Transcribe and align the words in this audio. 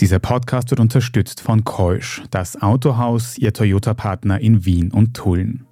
Dieser 0.00 0.18
Podcast 0.18 0.70
wird 0.70 0.80
unterstützt 0.80 1.42
von 1.42 1.62
Keusch, 1.62 2.22
das 2.30 2.62
Autohaus, 2.62 3.36
ihr 3.36 3.52
Toyota-Partner 3.52 4.40
in 4.40 4.64
Wien 4.64 4.90
und 4.92 5.12
Tulln. 5.12 5.66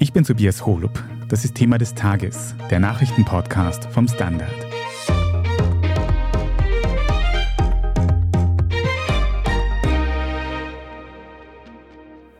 Ich 0.00 0.12
bin 0.12 0.24
Tobias 0.24 0.66
Holub. 0.66 1.00
Das 1.28 1.44
ist 1.44 1.54
Thema 1.54 1.78
des 1.78 1.94
Tages, 1.94 2.56
der 2.70 2.80
Nachrichtenpodcast 2.80 3.84
vom 3.84 4.08
Standard. 4.08 4.50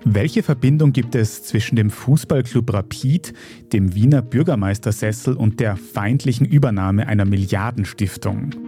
Welche 0.05 0.43
Verbindung 0.43 0.93
gibt 0.93 1.15
es 1.15 1.45
zwischen 1.45 1.77
dem 1.77 1.91
Fußballclub 1.91 2.75
Rapid, 2.75 3.33
dem 3.73 3.95
Wiener 3.95 4.23
Bürgermeistersessel 4.23 5.37
und 5.37 5.61
der 5.61 5.77
feindlichen 5.77 6.47
Übernahme 6.47 7.07
einer 7.07 7.25
Milliardenstiftung? 7.25 8.66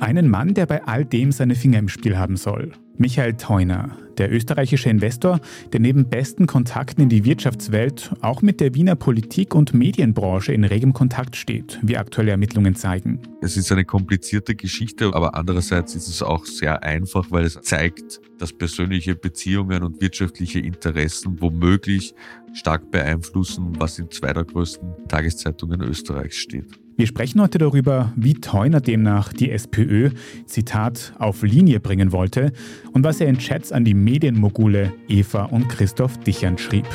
Einen 0.00 0.28
Mann, 0.28 0.54
der 0.54 0.66
bei 0.66 0.84
all 0.84 1.04
dem 1.04 1.32
seine 1.32 1.56
Finger 1.56 1.80
im 1.80 1.88
Spiel 1.88 2.16
haben 2.16 2.36
soll. 2.36 2.72
Michael 2.98 3.34
Theuner, 3.34 3.96
der 4.16 4.32
österreichische 4.32 4.90
Investor, 4.90 5.40
der 5.72 5.80
neben 5.80 6.08
besten 6.08 6.46
Kontakten 6.46 7.02
in 7.02 7.08
die 7.08 7.24
Wirtschaftswelt 7.24 8.12
auch 8.20 8.42
mit 8.42 8.60
der 8.60 8.74
Wiener 8.74 8.94
Politik- 8.94 9.54
und 9.54 9.74
Medienbranche 9.74 10.52
in 10.52 10.64
regem 10.64 10.92
Kontakt 10.92 11.36
steht, 11.36 11.78
wie 11.82 11.96
aktuelle 11.96 12.32
Ermittlungen 12.32 12.74
zeigen. 12.74 13.20
Es 13.40 13.56
ist 13.56 13.70
eine 13.72 13.84
komplizierte 13.84 14.54
Geschichte, 14.54 15.10
aber 15.14 15.34
andererseits 15.34 15.94
ist 15.94 16.08
es 16.08 16.22
auch 16.22 16.44
sehr 16.44 16.82
einfach, 16.82 17.30
weil 17.30 17.44
es 17.44 17.60
zeigt, 17.60 18.20
dass 18.38 18.52
persönliche 18.52 19.14
Beziehungen 19.14 19.82
und 19.82 20.00
wirtschaftliche 20.00 20.60
Interessen 20.60 21.40
womöglich 21.40 22.14
stark 22.52 22.90
beeinflussen, 22.90 23.72
was 23.78 23.98
in 23.98 24.10
zwei 24.10 24.32
der 24.32 24.44
größten 24.44 25.06
Tageszeitungen 25.08 25.82
Österreichs 25.82 26.36
steht. 26.36 26.87
Wir 26.98 27.06
sprechen 27.06 27.40
heute 27.40 27.58
darüber, 27.58 28.12
wie 28.16 28.34
Theuner 28.34 28.80
demnach 28.80 29.32
die 29.32 29.52
SPÖ, 29.52 30.10
Zitat, 30.46 31.12
auf 31.20 31.44
Linie 31.44 31.78
bringen 31.78 32.10
wollte 32.10 32.50
und 32.92 33.04
was 33.04 33.20
er 33.20 33.28
in 33.28 33.38
Chats 33.38 33.70
an 33.70 33.84
die 33.84 33.94
Medienmogule 33.94 34.92
Eva 35.06 35.44
und 35.44 35.68
Christoph 35.68 36.18
Dichern 36.18 36.58
schrieb. 36.58 36.86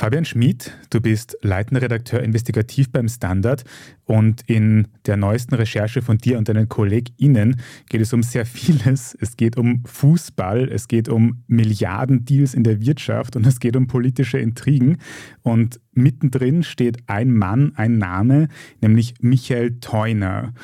Fabian 0.00 0.24
Schmid, 0.24 0.72
du 0.88 1.02
bist 1.02 1.36
leitender 1.42 1.82
Redakteur 1.82 2.22
investigativ 2.22 2.90
beim 2.90 3.06
Standard 3.06 3.64
und 4.06 4.40
in 4.46 4.88
der 5.04 5.18
neuesten 5.18 5.54
Recherche 5.54 6.00
von 6.00 6.16
dir 6.16 6.38
und 6.38 6.48
deinen 6.48 6.70
KollegInnen 6.70 7.60
geht 7.90 8.00
es 8.00 8.14
um 8.14 8.22
sehr 8.22 8.46
vieles. 8.46 9.14
Es 9.20 9.36
geht 9.36 9.58
um 9.58 9.82
Fußball, 9.84 10.70
es 10.72 10.88
geht 10.88 11.10
um 11.10 11.42
Milliardendeals 11.48 12.54
in 12.54 12.64
der 12.64 12.80
Wirtschaft 12.80 13.36
und 13.36 13.46
es 13.46 13.60
geht 13.60 13.76
um 13.76 13.88
politische 13.88 14.38
Intrigen. 14.38 14.96
Und 15.42 15.80
mittendrin 15.92 16.62
steht 16.62 17.06
ein 17.06 17.34
Mann, 17.34 17.72
ein 17.74 17.98
Name, 17.98 18.48
nämlich 18.80 19.16
Michael 19.20 19.80
Theuner. 19.80 20.54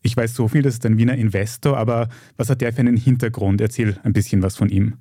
Ich 0.00 0.16
weiß 0.16 0.32
so 0.32 0.46
viel, 0.46 0.62
das 0.62 0.74
ist 0.74 0.86
ein 0.86 0.96
Wiener 0.96 1.16
Investor, 1.16 1.76
aber 1.76 2.08
was 2.36 2.48
hat 2.48 2.60
der 2.60 2.72
für 2.72 2.82
einen 2.82 2.96
Hintergrund? 2.96 3.60
Erzähl 3.60 3.98
ein 4.04 4.12
bisschen 4.12 4.42
was 4.42 4.56
von 4.56 4.68
ihm. 4.68 4.94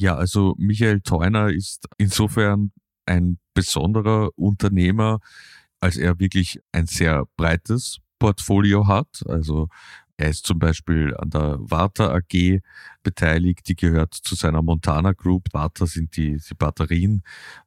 Ja, 0.00 0.14
also 0.14 0.54
Michael 0.58 1.00
Theuner 1.00 1.48
ist 1.48 1.86
insofern 1.96 2.70
ein 3.04 3.38
besonderer 3.52 4.30
Unternehmer, 4.36 5.18
als 5.80 5.96
er 5.96 6.20
wirklich 6.20 6.60
ein 6.70 6.86
sehr 6.86 7.24
breites 7.36 7.98
Portfolio 8.20 8.86
hat. 8.86 9.24
Also 9.26 9.68
er 10.16 10.28
ist 10.30 10.46
zum 10.46 10.60
Beispiel 10.60 11.16
an 11.16 11.30
der 11.30 11.58
Warta 11.58 12.14
AG 12.14 12.60
beteiligt, 13.02 13.68
die 13.68 13.74
gehört 13.74 14.14
zu 14.14 14.36
seiner 14.36 14.62
Montana 14.62 15.14
Group. 15.14 15.48
Warta 15.52 15.86
sind 15.86 16.16
die, 16.16 16.36
die 16.36 16.54
Batterien. 16.54 17.24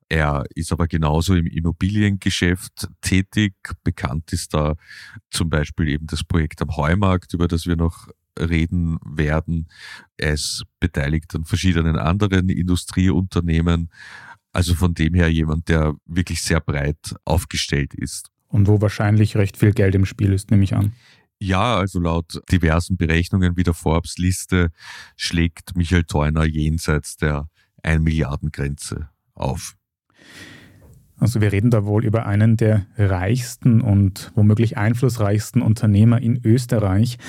Er 0.07 0.45
ist 0.55 0.71
aber 0.71 0.87
genauso 0.87 1.35
im 1.35 1.47
Immobiliengeschäft 1.47 2.87
tätig. 3.01 3.55
Bekannt 3.83 4.31
ist 4.31 4.53
da 4.53 4.75
zum 5.31 5.49
Beispiel 5.49 5.89
eben 5.89 6.07
das 6.07 6.23
Projekt 6.23 6.61
am 6.61 6.77
Heumarkt, 6.77 7.33
über 7.33 7.49
das 7.49 7.65
wir 7.65 7.75
noch 7.75 8.07
reden 8.39 8.97
werden. 9.05 9.67
Er 10.17 10.33
ist 10.33 10.63
beteiligt 10.79 11.35
an 11.35 11.45
verschiedenen 11.45 11.97
anderen 11.97 12.49
Industrieunternehmen. 12.49 13.89
Also 14.53 14.75
von 14.75 14.93
dem 14.93 15.13
her 15.13 15.29
jemand, 15.31 15.69
der 15.69 15.93
wirklich 16.05 16.41
sehr 16.41 16.59
breit 16.59 17.15
aufgestellt 17.25 17.93
ist. 17.93 18.29
Und 18.47 18.67
wo 18.67 18.81
wahrscheinlich 18.81 19.37
recht 19.37 19.57
viel 19.57 19.71
Geld 19.71 19.95
im 19.95 20.05
Spiel 20.05 20.33
ist, 20.33 20.51
nehme 20.51 20.63
ich 20.63 20.75
an. 20.75 20.93
Ja, 21.39 21.77
also 21.77 21.99
laut 21.99 22.39
diversen 22.51 22.97
Berechnungen 22.97 23.57
wie 23.57 23.63
der 23.63 23.73
Forbes-Liste 23.73 24.71
schlägt 25.15 25.75
Michael 25.75 26.03
Theuner 26.03 26.43
jenseits 26.45 27.15
der 27.17 27.49
1 27.81 28.03
Milliarden 28.03 28.51
Grenze 28.51 29.09
auf. 29.33 29.75
Also 31.21 31.39
wir 31.39 31.51
reden 31.51 31.69
da 31.69 31.85
wohl 31.85 32.03
über 32.03 32.25
einen 32.25 32.57
der 32.57 32.87
reichsten 32.97 33.79
und 33.79 34.31
womöglich 34.33 34.77
einflussreichsten 34.77 35.61
Unternehmer 35.61 36.19
in 36.19 36.41
Österreich. 36.43 37.19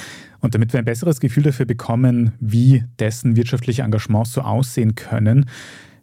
Und 0.40 0.54
damit 0.54 0.72
wir 0.72 0.78
ein 0.78 0.86
besseres 0.86 1.20
Gefühl 1.20 1.42
dafür 1.42 1.66
bekommen, 1.66 2.32
wie 2.40 2.84
dessen 2.98 3.36
wirtschaftliche 3.36 3.82
Engagements 3.82 4.32
so 4.32 4.40
aussehen 4.40 4.94
können, 4.94 5.44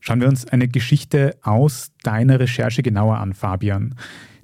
schauen 0.01 0.22
wir 0.22 0.28
uns 0.28 0.47
eine 0.47 0.67
Geschichte 0.67 1.35
aus 1.41 1.91
deiner 2.03 2.39
Recherche 2.39 2.83
genauer 2.83 3.17
an, 3.17 3.33
Fabian. 3.33 3.95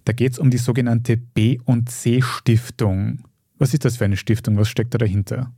Da 0.06 0.14
geht 0.14 0.34
es 0.34 0.40
um 0.40 0.50
die 0.50 0.58
sogenannte 0.58 1.16
B 1.16 1.60
und 1.66 1.92
C 1.92 2.24
Stiftung. 2.24 3.20
Was 3.60 3.76
ist 3.76 3.86
das 3.86 3.98
für 3.98 4.06
eine 4.06 4.18
Stiftung? 4.18 4.58
Was 4.58 4.70
steckt 4.70 4.96
da 4.96 4.98
dahinter? 4.98 5.52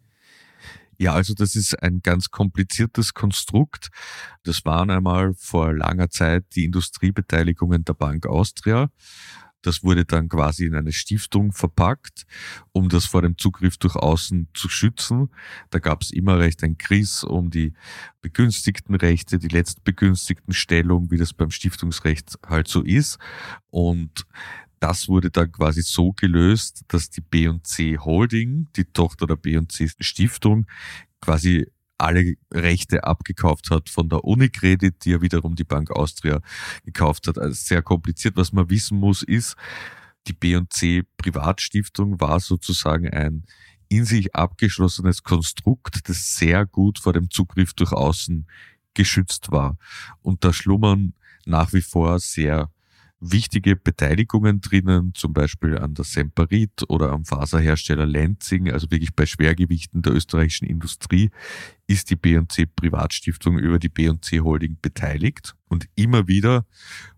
Ja, 0.99 1.13
also 1.13 1.33
das 1.33 1.55
ist 1.55 1.81
ein 1.83 2.01
ganz 2.01 2.31
kompliziertes 2.31 3.13
Konstrukt. 3.13 3.89
Das 4.43 4.65
waren 4.65 4.89
einmal 4.89 5.33
vor 5.35 5.73
langer 5.73 6.09
Zeit 6.09 6.45
die 6.55 6.65
Industriebeteiligungen 6.65 7.85
der 7.85 7.93
Bank 7.93 8.25
Austria. 8.25 8.89
Das 9.61 9.83
wurde 9.83 10.05
dann 10.05 10.29
quasi 10.29 10.65
in 10.65 10.75
eine 10.75 10.93
Stiftung 10.93 11.51
verpackt, 11.51 12.25
um 12.71 12.89
das 12.89 13.05
vor 13.05 13.21
dem 13.21 13.37
Zugriff 13.37 13.77
durch 13.77 13.95
Außen 13.95 14.47
zu 14.53 14.69
schützen. 14.69 15.29
Da 15.71 15.79
gab 15.79 16.03
es 16.03 16.11
immer 16.11 16.39
recht 16.39 16.63
ein 16.63 16.77
Kriss 16.77 17.23
um 17.23 17.49
die 17.49 17.73
begünstigten 18.21 18.95
Rechte, 18.95 19.39
die 19.39 19.49
letztbegünstigten 19.49 20.53
Stellung, 20.53 21.11
wie 21.11 21.17
das 21.17 21.33
beim 21.33 21.51
Stiftungsrecht 21.51 22.37
halt 22.47 22.67
so 22.67 22.81
ist. 22.81 23.17
Und 23.69 24.25
das 24.79 25.07
wurde 25.07 25.31
dann 25.31 25.51
quasi 25.51 25.81
so 25.81 26.13
gelöst, 26.13 26.83
dass 26.87 27.09
die 27.09 27.21
B&C 27.21 27.97
Holding, 27.97 28.67
die 28.75 28.85
Tochter 28.85 29.27
der 29.27 29.35
B&C 29.35 29.89
Stiftung, 29.99 30.67
quasi 31.21 31.67
alle 31.97 32.35
Rechte 32.53 33.03
abgekauft 33.03 33.71
hat 33.71 33.89
von 33.89 34.07
der 34.09 34.23
Unicredit, 34.23 35.03
die 35.03 35.11
ja 35.11 35.21
wiederum 35.21 35.55
die 35.55 35.63
Bank 35.63 35.91
Austria 35.91 36.41
gekauft 36.85 37.27
hat. 37.27 37.37
Also 37.37 37.55
sehr 37.55 37.81
kompliziert. 37.81 38.35
Was 38.37 38.53
man 38.53 38.69
wissen 38.69 38.99
muss, 38.99 39.23
ist, 39.23 39.55
die 40.27 40.33
B&C 40.33 41.03
Privatstiftung 41.17 42.19
war 42.19 42.39
sozusagen 42.39 43.09
ein 43.09 43.45
in 43.89 44.05
sich 44.05 44.35
abgeschlossenes 44.35 45.23
Konstrukt, 45.23 46.09
das 46.09 46.35
sehr 46.35 46.65
gut 46.65 46.99
vor 46.99 47.13
dem 47.13 47.29
Zugriff 47.29 47.73
durch 47.73 47.93
Außen 47.93 48.45
geschützt 48.93 49.51
war. 49.51 49.77
Und 50.21 50.43
da 50.43 50.51
schlummern 50.51 51.13
nach 51.45 51.71
wie 51.71 51.81
vor 51.81 52.19
sehr 52.19 52.69
wichtige 53.19 53.75
Beteiligungen 53.75 54.61
drinnen, 54.61 55.13
zum 55.13 55.33
Beispiel 55.33 55.77
an 55.77 55.93
der 55.95 56.05
Semperit 56.05 56.83
oder 56.87 57.11
am 57.11 57.25
Faserhersteller 57.25 58.05
Lenzing, 58.05 58.71
also 58.71 58.91
wirklich 58.91 59.15
bei 59.15 59.25
Schwergewichten 59.25 60.01
der 60.01 60.13
österreichischen 60.13 60.67
Industrie, 60.67 61.31
ist 61.87 62.09
die 62.09 62.15
B&C 62.15 62.67
Privatstiftung 62.67 63.57
über 63.57 63.79
die 63.79 63.89
B&C 63.89 64.39
Holding 64.41 64.77
beteiligt. 64.81 65.55
Und 65.67 65.87
immer 65.95 66.27
wieder 66.27 66.65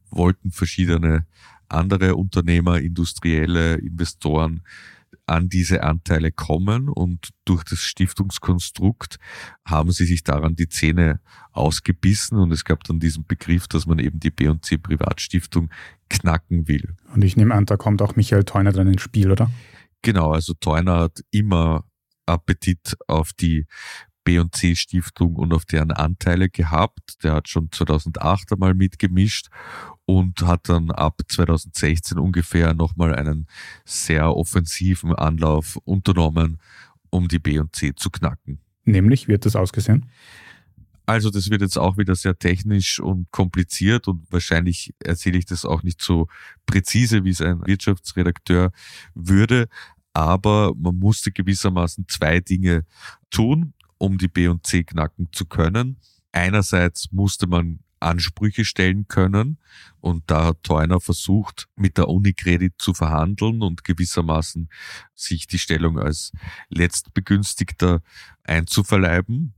wollten 0.10 0.52
verschiedene 0.52 1.26
andere 1.68 2.16
Unternehmer, 2.16 2.80
industrielle 2.80 3.76
Investoren 3.76 4.62
an 5.30 5.48
diese 5.48 5.84
Anteile 5.84 6.32
kommen 6.32 6.90
und 6.90 7.30
durch 7.46 7.64
das 7.64 7.80
Stiftungskonstrukt 7.80 9.18
haben 9.66 9.92
sie 9.92 10.06
sich 10.06 10.24
daran 10.24 10.56
die 10.56 10.68
Zähne 10.68 11.22
ausgebissen 11.52 12.38
und 12.40 12.52
es 12.52 12.66
gab 12.66 12.84
dann 12.84 13.00
diesen 13.00 13.26
Begriff, 13.26 13.68
dass 13.68 13.86
man 13.86 14.00
eben 14.00 14.20
die 14.20 14.32
B&C 14.32 14.78
Privatstiftung 14.78 15.70
knacken 16.10 16.68
will. 16.68 16.96
Und 17.14 17.24
ich 17.24 17.38
nehme 17.38 17.54
an, 17.54 17.66
da 17.66 17.78
kommt 17.78 18.02
auch 18.02 18.16
Michael 18.16 18.44
Theuner 18.44 18.72
dann 18.72 18.88
ins 18.88 19.02
Spiel, 19.02 19.32
oder? 19.32 19.52
Genau, 20.02 20.32
also 20.32 20.54
Theuner 20.54 21.00
hat 21.00 21.22
immer 21.32 21.86
Appetit 22.26 22.96
auf 23.08 23.34
die 23.34 23.66
B&C 24.30 24.76
Stiftung 24.76 25.36
und 25.36 25.54
auf 25.54 25.66
deren 25.66 25.90
Anteile 25.90 26.50
gehabt. 26.50 27.24
Der 27.24 27.34
hat 27.34 27.50
schon 27.50 27.72
2008 27.72 28.54
einmal 28.54 28.76
mitgemischt 28.76 29.48
und 30.06 30.44
hat 30.44 30.70
dann 30.70 30.92
ab 30.92 31.22
2016 31.28 32.20
ungefähr 32.20 32.76
nochmal 32.76 33.16
einen 33.16 33.48
sehr 33.86 34.36
offensiven 34.36 35.16
Anlauf 35.16 35.78
unternommen, 35.84 36.60
um 37.10 37.28
die 37.28 37.40
B&C 37.40 37.96
zu 37.96 38.12
knacken. 38.12 38.60
Nämlich, 38.86 39.28
wird 39.28 39.48
das 39.48 39.56
ausgesehen? 39.56 40.12
Also 41.08 41.32
das 41.32 41.50
wird 41.50 41.62
jetzt 41.62 41.80
auch 41.80 41.98
wieder 41.98 42.14
sehr 42.14 42.38
technisch 42.38 43.00
und 43.00 43.32
kompliziert 43.32 44.08
und 44.08 44.32
wahrscheinlich 44.32 44.94
erzähle 45.00 45.40
ich 45.40 45.46
das 45.48 45.66
auch 45.66 45.82
nicht 45.82 46.04
so 46.04 46.28
präzise, 46.68 47.24
wie 47.24 47.32
es 47.32 47.42
ein 47.42 47.66
Wirtschaftsredakteur 47.66 48.72
würde. 49.16 49.70
Aber 50.14 50.76
man 50.76 51.00
musste 51.00 51.32
gewissermaßen 51.32 52.06
zwei 52.08 52.42
Dinge 52.42 52.86
tun 53.32 53.74
um 54.00 54.18
die 54.18 54.28
B 54.28 54.48
und 54.48 54.66
C 54.66 54.84
knacken 54.84 55.30
zu 55.32 55.46
können. 55.46 55.98
Einerseits 56.32 57.12
musste 57.12 57.46
man 57.46 57.80
Ansprüche 58.00 58.66
stellen 58.66 59.08
können. 59.08 59.60
Und 60.00 60.24
da 60.28 60.46
hat 60.46 60.64
Teuner 60.64 61.00
versucht, 61.00 61.68
mit 61.76 61.98
der 61.98 62.08
Unicredit 62.08 62.74
zu 62.78 62.94
verhandeln 62.94 63.62
und 63.62 63.84
gewissermaßen 63.84 64.70
sich 65.14 65.48
die 65.48 65.60
Stellung 65.60 66.00
als 66.00 66.32
Letztbegünstigter 66.70 68.02
einzuverleiben. 68.44 69.54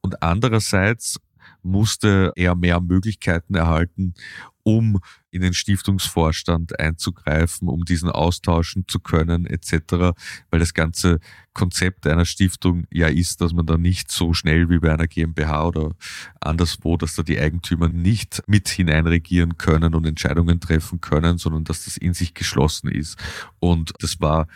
Und 0.00 0.22
andererseits 0.22 1.18
musste 1.62 2.32
er 2.36 2.54
mehr 2.54 2.80
Möglichkeiten 2.80 3.54
erhalten, 3.54 4.14
um 4.62 5.00
in 5.30 5.42
den 5.42 5.54
Stiftungsvorstand 5.54 6.78
einzugreifen, 6.78 7.68
um 7.68 7.84
diesen 7.84 8.10
austauschen 8.10 8.84
zu 8.88 9.00
können 9.00 9.46
etc., 9.46 10.14
weil 10.50 10.60
das 10.60 10.74
ganze 10.74 11.20
Konzept 11.54 12.06
einer 12.06 12.24
Stiftung 12.24 12.84
ja 12.90 13.08
ist, 13.08 13.40
dass 13.40 13.52
man 13.52 13.66
da 13.66 13.76
nicht 13.76 14.10
so 14.10 14.34
schnell 14.34 14.68
wie 14.68 14.78
bei 14.78 14.92
einer 14.92 15.06
GmbH 15.06 15.66
oder 15.66 15.92
anderswo, 16.40 16.96
dass 16.96 17.14
da 17.14 17.22
die 17.22 17.38
Eigentümer 17.38 17.88
nicht 17.88 18.42
mit 18.46 18.68
hineinregieren 18.68 19.56
können 19.56 19.94
und 19.94 20.06
Entscheidungen 20.06 20.60
treffen 20.60 21.00
können, 21.00 21.38
sondern 21.38 21.64
dass 21.64 21.84
das 21.84 21.96
in 21.96 22.14
sich 22.14 22.34
geschlossen 22.34 22.90
ist. 22.90 23.18
Und 23.58 23.92
das 24.00 24.20
war 24.20 24.46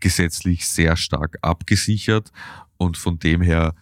gesetzlich 0.00 0.66
sehr 0.66 0.96
stark 0.96 1.38
abgesichert 1.42 2.30
und 2.76 2.96
von 2.96 3.18
dem 3.18 3.42
her 3.42 3.74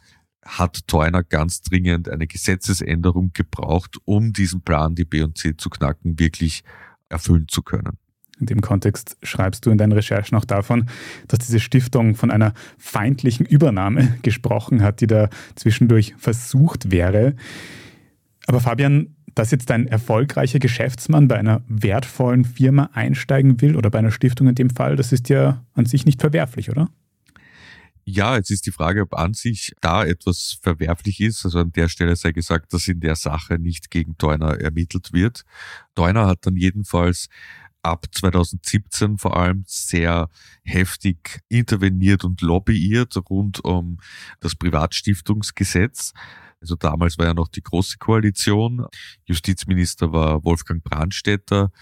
hat 0.46 0.87
Teuner 0.87 1.22
ganz 1.22 1.62
dringend 1.62 2.08
eine 2.08 2.26
Gesetzesänderung 2.26 3.32
gebraucht, 3.32 3.96
um 4.04 4.32
diesen 4.32 4.62
Plan, 4.62 4.94
die 4.94 5.04
B 5.04 5.22
und 5.22 5.37
C 5.37 5.56
zu 5.56 5.70
knacken, 5.70 6.19
wirklich 6.19 6.62
erfüllen 7.08 7.46
zu 7.48 7.62
können. 7.62 7.98
In 8.38 8.46
dem 8.46 8.60
Kontext 8.60 9.16
schreibst 9.22 9.64
du 9.64 9.70
in 9.70 9.78
deinen 9.78 9.93
Recherchen 9.93 10.37
auch 10.37 10.44
davon, 10.44 10.87
dass 11.26 11.38
diese 11.38 11.58
Stiftung 11.58 12.14
von 12.14 12.31
einer 12.31 12.52
feindlichen 12.76 13.46
Übernahme 13.46 14.19
gesprochen 14.22 14.82
hat, 14.82 15.00
die 15.00 15.06
da 15.06 15.31
zwischendurch 15.54 16.14
versucht 16.19 16.90
wäre. 16.90 17.34
Aber 18.46 18.60
Fabian, 18.60 19.16
dass 19.34 19.50
jetzt 19.50 19.70
ein 19.70 19.87
erfolgreicher 19.87 20.58
Geschäftsmann 20.58 21.28
bei 21.28 21.37
einer 21.37 21.62
wertvollen 21.69 22.44
Firma 22.44 22.90
einsteigen 22.92 23.60
will 23.60 23.76
oder 23.76 23.90
bei 23.90 23.99
einer 23.99 24.10
Stiftung 24.10 24.49
in 24.49 24.54
dem 24.54 24.70
Fall, 24.70 24.96
das 24.96 25.12
ist 25.12 25.28
ja 25.28 25.64
an 25.75 25.87
sich 25.87 26.04
nicht 26.04 26.20
verwerflich, 26.20 26.70
oder? 26.70 26.88
Ja, 28.08 28.36
jetzt 28.36 28.52
ist 28.52 28.66
die 28.66 28.70
Frage, 28.70 29.02
ob 29.02 29.14
an 29.14 29.34
sich 29.34 29.72
da 29.80 30.04
etwas 30.04 30.58
verwerflich 30.62 31.20
ist. 31.20 31.44
Also 31.44 31.58
an 31.58 31.72
der 31.72 31.88
Stelle 31.88 32.14
sei 32.14 32.30
gesagt, 32.30 32.72
dass 32.72 32.86
in 32.86 33.00
der 33.00 33.16
Sache 33.16 33.58
nicht 33.58 33.90
gegen 33.90 34.16
Teuner 34.16 34.60
ermittelt 34.60 35.12
wird. 35.12 35.42
Teuner 35.96 36.28
hat 36.28 36.46
dann 36.46 36.56
jedenfalls 36.56 37.28
ab 37.82 38.06
2017 38.12 39.18
vor 39.18 39.36
allem 39.36 39.64
sehr 39.66 40.28
heftig 40.62 41.40
interveniert 41.48 42.22
und 42.22 42.42
lobbyiert 42.42 43.16
rund 43.28 43.64
um 43.64 43.98
das 44.38 44.54
Privatstiftungsgesetz. 44.54 46.12
Also 46.60 46.76
damals 46.76 47.18
war 47.18 47.26
ja 47.26 47.34
noch 47.34 47.48
die 47.48 47.62
Große 47.62 47.98
Koalition. 47.98 48.86
Justizminister 49.24 50.12
war 50.12 50.44
Wolfgang 50.44 50.82
Brandstätter, 50.84 51.72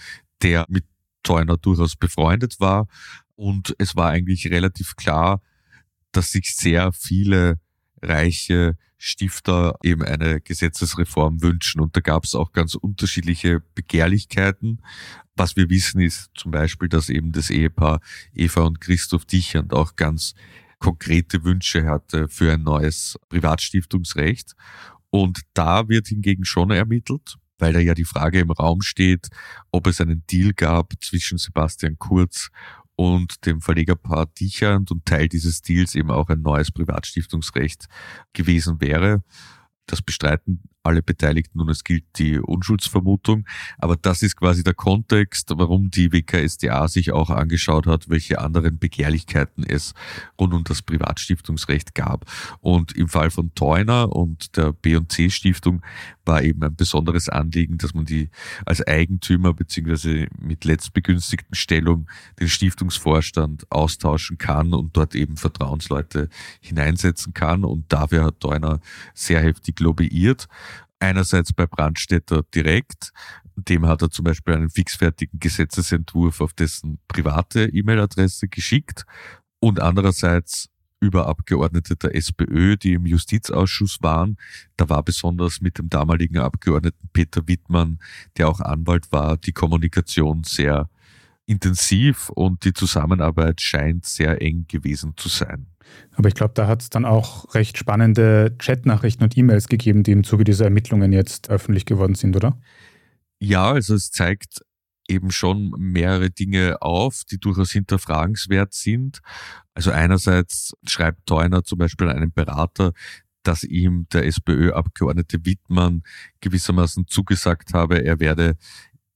der 0.42 0.64
mit 0.70 0.86
Teuner 1.22 1.58
durchaus 1.58 1.96
befreundet 1.96 2.60
war. 2.60 2.86
Und 3.34 3.74
es 3.78 3.94
war 3.94 4.08
eigentlich 4.10 4.50
relativ 4.50 4.96
klar, 4.96 5.42
dass 6.16 6.32
sich 6.32 6.55
sehr 6.55 6.93
viele 6.93 7.58
reiche 8.02 8.76
Stifter 8.99 9.76
eben 9.82 10.02
eine 10.02 10.40
Gesetzesreform 10.40 11.43
wünschen. 11.43 11.81
Und 11.81 11.96
da 11.96 12.00
gab 12.00 12.25
es 12.25 12.34
auch 12.34 12.52
ganz 12.52 12.75
unterschiedliche 12.75 13.61
Begehrlichkeiten. 13.75 14.81
Was 15.37 15.56
wir 15.56 15.69
wissen 15.69 16.00
ist 16.00 16.31
zum 16.34 16.52
Beispiel, 16.52 16.88
dass 16.88 17.08
eben 17.08 17.32
das 17.32 17.50
Ehepaar 17.50 18.00
Eva 18.32 18.62
und 18.62 18.81
Christoph 18.81 19.25
Dichand 19.26 19.75
auch 19.75 19.96
ganz 19.96 20.34
konkrete 20.78 21.44
Wünsche 21.44 21.87
hatte 21.87 22.28
für 22.28 22.52
ein 22.52 22.62
neues 22.62 23.19
Privatstiftungsrecht. 23.28 24.52
Und 25.10 25.40
da 25.55 25.88
wird 25.88 26.08
hingegen 26.08 26.44
schon 26.44 26.70
ermittelt, 26.70 27.37
weil 27.58 27.72
da 27.72 27.78
ja 27.78 27.94
die 27.94 28.05
Frage 28.05 28.40
im 28.40 28.50
Raum 28.50 28.82
steht, 28.82 29.28
ob 29.70 29.87
es 29.87 30.00
einen 30.00 30.25
Deal 30.31 30.52
gab 30.52 30.93
zwischen 31.02 31.38
Sebastian 31.38 31.99
Kurz 31.99 32.50
und 32.96 33.46
dem 33.46 33.61
Verlegerpaar 33.61 34.26
Dichand 34.26 34.91
und 34.91 35.05
Teil 35.05 35.29
dieses 35.29 35.62
Deals 35.62 35.94
eben 35.94 36.11
auch 36.11 36.29
ein 36.29 36.43
neues 36.43 36.70
Privatstiftungsrecht 36.70 37.87
gewesen 38.32 38.81
wäre. 38.81 39.23
Das 39.87 40.02
bestreiten 40.02 40.62
alle 40.84 41.02
Beteiligten 41.02 41.60
und 41.60 41.69
es 41.70 41.82
gilt 41.82 42.04
die 42.19 42.38
Unschuldsvermutung. 42.38 43.46
Aber 43.78 43.96
das 43.96 44.22
ist 44.22 44.36
quasi 44.36 44.62
der 44.62 44.75
Kontext, 44.75 45.50
warum 45.56 45.90
die 45.90 46.12
WKSDA 46.12 46.88
sich 46.88 47.12
auch 47.12 47.31
angeschaut 47.31 47.86
hat, 47.86 48.08
welche 48.08 48.40
anderen 48.40 48.78
Begehrlichkeiten 48.78 49.64
es 49.64 49.94
rund 50.38 50.54
um 50.54 50.64
das 50.64 50.82
Privatstiftungsrecht 50.82 51.94
gab. 51.94 52.26
Und 52.60 52.92
im 52.92 53.08
Fall 53.08 53.31
von 53.31 53.54
Teuner 53.54 54.14
und 54.14 54.56
der 54.56 54.72
B&C 54.72 55.31
Stiftung 55.31 55.82
war 56.25 56.42
eben 56.42 56.62
ein 56.62 56.75
besonderes 56.75 57.28
Anliegen, 57.28 57.78
dass 57.78 57.94
man 57.94 58.04
die 58.04 58.31
als 58.64 58.86
Eigentümer 58.86 59.52
beziehungsweise 59.52 60.26
mit 60.40 60.64
letztbegünstigten 60.64 61.54
Stellung 61.54 62.08
den 62.40 62.48
Stiftungsvorstand 62.48 63.70
austauschen 63.70 64.38
kann 64.38 64.72
und 64.72 64.96
dort 64.96 65.14
eben 65.14 65.36
Vertrauensleute 65.36 66.28
hineinsetzen 66.60 67.34
kann. 67.34 67.64
Und 67.64 67.92
dafür 67.92 68.25
hat 68.25 68.40
Teuner 68.40 68.81
sehr 69.14 69.40
heftig 69.40 69.81
lobbyiert. 69.81 70.48
Einerseits 70.98 71.52
bei 71.52 71.66
Brandstätter 71.66 72.42
direkt, 72.54 73.12
dem 73.56 73.86
hat 73.86 74.02
er 74.02 74.10
zum 74.10 74.24
Beispiel 74.24 74.54
einen 74.54 74.70
fixfertigen 74.70 75.38
Gesetzesentwurf 75.38 76.40
auf 76.40 76.54
dessen 76.54 76.98
private 77.08 77.66
E-Mail-Adresse 77.66 78.48
geschickt 78.48 79.04
und 79.60 79.80
andererseits 79.80 80.70
über 81.00 81.26
Abgeordnete 81.26 81.96
der 81.96 82.14
SPÖ, 82.16 82.76
die 82.76 82.94
im 82.94 83.06
Justizausschuss 83.06 83.98
waren. 84.00 84.38
Da 84.76 84.88
war 84.88 85.02
besonders 85.02 85.60
mit 85.60 85.78
dem 85.78 85.90
damaligen 85.90 86.38
Abgeordneten 86.38 87.08
Peter 87.12 87.46
Wittmann, 87.46 87.98
der 88.36 88.48
auch 88.48 88.60
Anwalt 88.60 89.12
war, 89.12 89.36
die 89.36 89.52
Kommunikation 89.52 90.42
sehr 90.44 90.88
intensiv 91.46 92.30
und 92.30 92.64
die 92.64 92.72
Zusammenarbeit 92.72 93.60
scheint 93.60 94.06
sehr 94.06 94.40
eng 94.40 94.64
gewesen 94.66 95.12
zu 95.16 95.28
sein. 95.28 95.66
Aber 96.14 96.28
ich 96.28 96.34
glaube, 96.34 96.54
da 96.54 96.66
hat 96.66 96.82
es 96.82 96.90
dann 96.90 97.04
auch 97.04 97.54
recht 97.54 97.78
spannende 97.78 98.54
Chatnachrichten 98.58 99.25
und 99.25 99.36
E-Mails 99.36 99.69
gegeben, 99.69 100.02
die 100.02 100.12
im 100.12 100.25
Zuge 100.25 100.44
dieser 100.44 100.66
Ermittlungen 100.66 101.12
jetzt 101.12 101.50
öffentlich 101.50 101.86
geworden 101.86 102.14
sind, 102.14 102.36
oder? 102.36 102.58
Ja, 103.38 103.72
also 103.72 103.94
es 103.94 104.10
zeigt 104.10 104.60
eben 105.08 105.31
schon 105.31 105.75
mehrere 105.76 106.31
Dinge 106.31 106.81
auf, 106.81 107.22
die 107.31 107.38
durchaus 107.38 107.72
hinterfragenswert 107.72 108.72
sind. 108.72 109.20
Also 109.75 109.90
einerseits 109.90 110.72
schreibt 110.86 111.26
Teuner 111.26 111.62
zum 111.64 111.78
Beispiel 111.78 112.08
einen 112.08 112.32
Berater, 112.32 112.92
dass 113.42 113.62
ihm 113.62 114.06
der 114.12 114.26
SPÖ-Abgeordnete 114.26 115.44
Wittmann 115.44 116.02
gewissermaßen 116.40 117.06
zugesagt 117.06 117.75
habe, 117.75 118.02
er 118.02 118.19
werde 118.19 118.56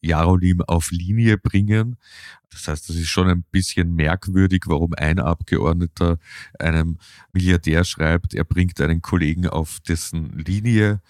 Jarolim 0.00 0.62
auf 0.62 0.90
Linie 0.90 1.38
bringen. 1.38 1.96
Das 2.50 2.68
heißt, 2.68 2.88
das 2.88 2.96
ist 2.96 3.08
schon 3.08 3.28
ein 3.28 3.44
bisschen 3.50 3.94
merkwürdig, 3.94 4.64
warum 4.66 4.94
ein 4.94 5.18
Abgeordneter 5.18 6.18
einem 6.58 6.98
Milliardär 7.32 7.84
schreibt, 7.84 8.34
er 8.34 8.44
bringt 8.44 8.80
einen 8.80 9.02
Kollegen 9.02 9.46
auf 9.46 9.80
dessen 9.80 10.38
Linie. 10.38 11.00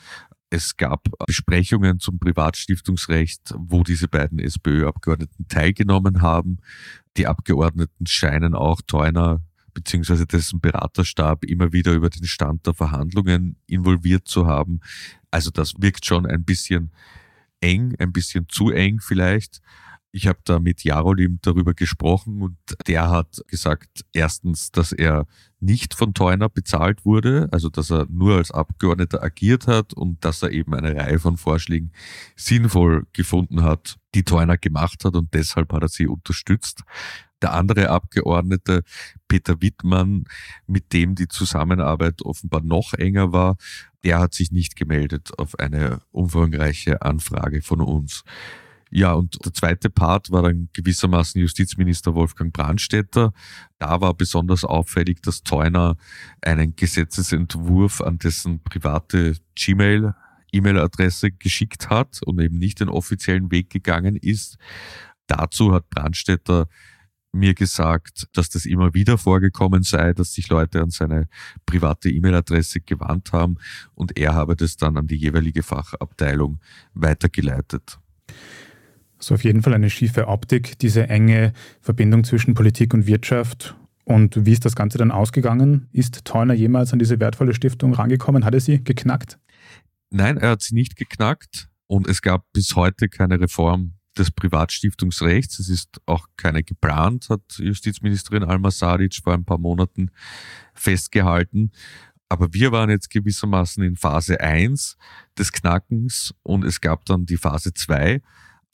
Es 0.50 0.76
gab 0.76 1.08
Besprechungen 1.26 2.00
zum 2.00 2.18
Privatstiftungsrecht, 2.18 3.54
wo 3.56 3.82
diese 3.82 4.08
beiden 4.08 4.38
SPÖ-Abgeordneten 4.38 5.46
teilgenommen 5.48 6.22
haben. 6.22 6.58
Die 7.18 7.26
Abgeordneten 7.26 8.06
scheinen 8.06 8.54
auch 8.54 8.80
Teuner 8.86 9.42
beziehungsweise 9.74 10.26
dessen 10.26 10.60
Beraterstab 10.60 11.44
immer 11.44 11.72
wieder 11.72 11.92
über 11.92 12.10
den 12.10 12.24
Stand 12.24 12.66
der 12.66 12.74
Verhandlungen 12.74 13.56
involviert 13.66 14.26
zu 14.26 14.46
haben. 14.46 14.80
Also 15.30 15.50
das 15.50 15.74
wirkt 15.78 16.04
schon 16.04 16.26
ein 16.26 16.44
bisschen 16.44 16.90
eng, 17.60 17.94
ein 17.98 18.12
bisschen 18.12 18.48
zu 18.48 18.70
eng 18.70 19.00
vielleicht. 19.00 19.60
Ich 20.10 20.26
habe 20.26 20.38
da 20.44 20.58
mit 20.58 20.84
Jarolim 20.84 21.38
darüber 21.42 21.74
gesprochen 21.74 22.40
und 22.40 22.56
der 22.86 23.10
hat 23.10 23.42
gesagt, 23.46 24.06
erstens, 24.12 24.72
dass 24.72 24.92
er 24.92 25.26
nicht 25.60 25.92
von 25.92 26.14
Teuner 26.14 26.48
bezahlt 26.48 27.04
wurde, 27.04 27.48
also 27.52 27.68
dass 27.68 27.90
er 27.90 28.06
nur 28.08 28.36
als 28.36 28.50
Abgeordneter 28.50 29.22
agiert 29.22 29.66
hat 29.66 29.92
und 29.92 30.24
dass 30.24 30.42
er 30.42 30.50
eben 30.50 30.72
eine 30.74 30.96
Reihe 30.96 31.18
von 31.18 31.36
Vorschlägen 31.36 31.92
sinnvoll 32.36 33.06
gefunden 33.12 33.62
hat, 33.62 33.97
die 34.14 34.24
Teuner 34.24 34.56
gemacht 34.56 35.04
hat 35.04 35.14
und 35.14 35.34
deshalb 35.34 35.72
hat 35.72 35.82
er 35.82 35.88
sie 35.88 36.06
unterstützt. 36.06 36.82
Der 37.40 37.52
andere 37.52 37.90
Abgeordnete, 37.90 38.82
Peter 39.28 39.60
Wittmann, 39.62 40.24
mit 40.66 40.92
dem 40.92 41.14
die 41.14 41.28
Zusammenarbeit 41.28 42.22
offenbar 42.22 42.62
noch 42.62 42.94
enger 42.94 43.32
war, 43.32 43.56
der 44.02 44.18
hat 44.18 44.34
sich 44.34 44.50
nicht 44.50 44.76
gemeldet 44.76 45.38
auf 45.38 45.58
eine 45.58 46.00
umfangreiche 46.10 47.02
Anfrage 47.02 47.62
von 47.62 47.80
uns. 47.80 48.24
Ja, 48.90 49.12
und 49.12 49.44
der 49.44 49.52
zweite 49.52 49.90
Part 49.90 50.30
war 50.30 50.42
dann 50.42 50.70
gewissermaßen 50.72 51.40
Justizminister 51.40 52.14
Wolfgang 52.14 52.52
Brandstätter. 52.52 53.32
Da 53.78 54.00
war 54.00 54.14
besonders 54.14 54.64
auffällig, 54.64 55.20
dass 55.20 55.42
Teuner 55.42 55.96
einen 56.40 56.74
Gesetzesentwurf 56.74 58.00
an 58.00 58.18
dessen 58.18 58.62
private 58.62 59.36
Gmail 59.54 60.14
E-Mail-Adresse 60.52 61.30
geschickt 61.32 61.90
hat 61.90 62.20
und 62.24 62.40
eben 62.40 62.58
nicht 62.58 62.80
den 62.80 62.88
offiziellen 62.88 63.50
Weg 63.50 63.70
gegangen 63.70 64.16
ist. 64.16 64.56
Dazu 65.26 65.72
hat 65.72 65.90
Brandstätter 65.90 66.68
mir 67.32 67.54
gesagt, 67.54 68.26
dass 68.32 68.48
das 68.48 68.64
immer 68.64 68.94
wieder 68.94 69.18
vorgekommen 69.18 69.82
sei, 69.82 70.12
dass 70.12 70.32
sich 70.32 70.48
Leute 70.48 70.80
an 70.80 70.90
seine 70.90 71.28
private 71.66 72.10
E-Mail-Adresse 72.10 72.80
gewandt 72.80 73.32
haben 73.32 73.56
und 73.94 74.18
er 74.18 74.34
habe 74.34 74.56
das 74.56 74.76
dann 74.76 74.96
an 74.96 75.06
die 75.06 75.16
jeweilige 75.16 75.62
Fachabteilung 75.62 76.60
weitergeleitet. 76.94 77.98
So 79.18 79.34
auf 79.34 79.44
jeden 79.44 79.62
Fall 79.62 79.74
eine 79.74 79.90
schiefe 79.90 80.28
Optik, 80.28 80.78
diese 80.78 81.08
enge 81.08 81.52
Verbindung 81.80 82.24
zwischen 82.24 82.54
Politik 82.54 82.94
und 82.94 83.06
Wirtschaft. 83.06 83.76
Und 84.04 84.46
wie 84.46 84.52
ist 84.52 84.64
das 84.64 84.76
Ganze 84.76 84.96
dann 84.96 85.10
ausgegangen? 85.10 85.88
Ist 85.92 86.24
Teuner 86.24 86.54
jemals 86.54 86.92
an 86.92 86.98
diese 86.98 87.20
wertvolle 87.20 87.52
Stiftung 87.52 87.92
rangekommen? 87.92 88.44
Hat 88.44 88.54
er 88.54 88.60
sie 88.60 88.82
geknackt? 88.82 89.38
Nein, 90.10 90.38
er 90.38 90.50
hat 90.50 90.62
sie 90.62 90.74
nicht 90.74 90.96
geknackt 90.96 91.68
und 91.86 92.06
es 92.08 92.22
gab 92.22 92.50
bis 92.52 92.74
heute 92.76 93.08
keine 93.08 93.40
Reform 93.40 93.94
des 94.16 94.30
Privatstiftungsrechts. 94.30 95.58
Es 95.58 95.68
ist 95.68 96.00
auch 96.06 96.26
keine 96.36 96.62
geplant, 96.62 97.28
hat 97.28 97.42
Justizministerin 97.58 98.44
Alma 98.44 98.70
Sadic 98.70 99.20
vor 99.22 99.34
ein 99.34 99.44
paar 99.44 99.58
Monaten 99.58 100.10
festgehalten. 100.74 101.72
Aber 102.28 102.52
wir 102.52 102.72
waren 102.72 102.90
jetzt 102.90 103.10
gewissermaßen 103.10 103.82
in 103.82 103.96
Phase 103.96 104.40
1 104.40 104.96
des 105.38 105.52
Knackens 105.52 106.34
und 106.42 106.64
es 106.64 106.80
gab 106.80 107.04
dann 107.06 107.24
die 107.24 107.38
Phase 107.38 107.72
2, 107.72 108.20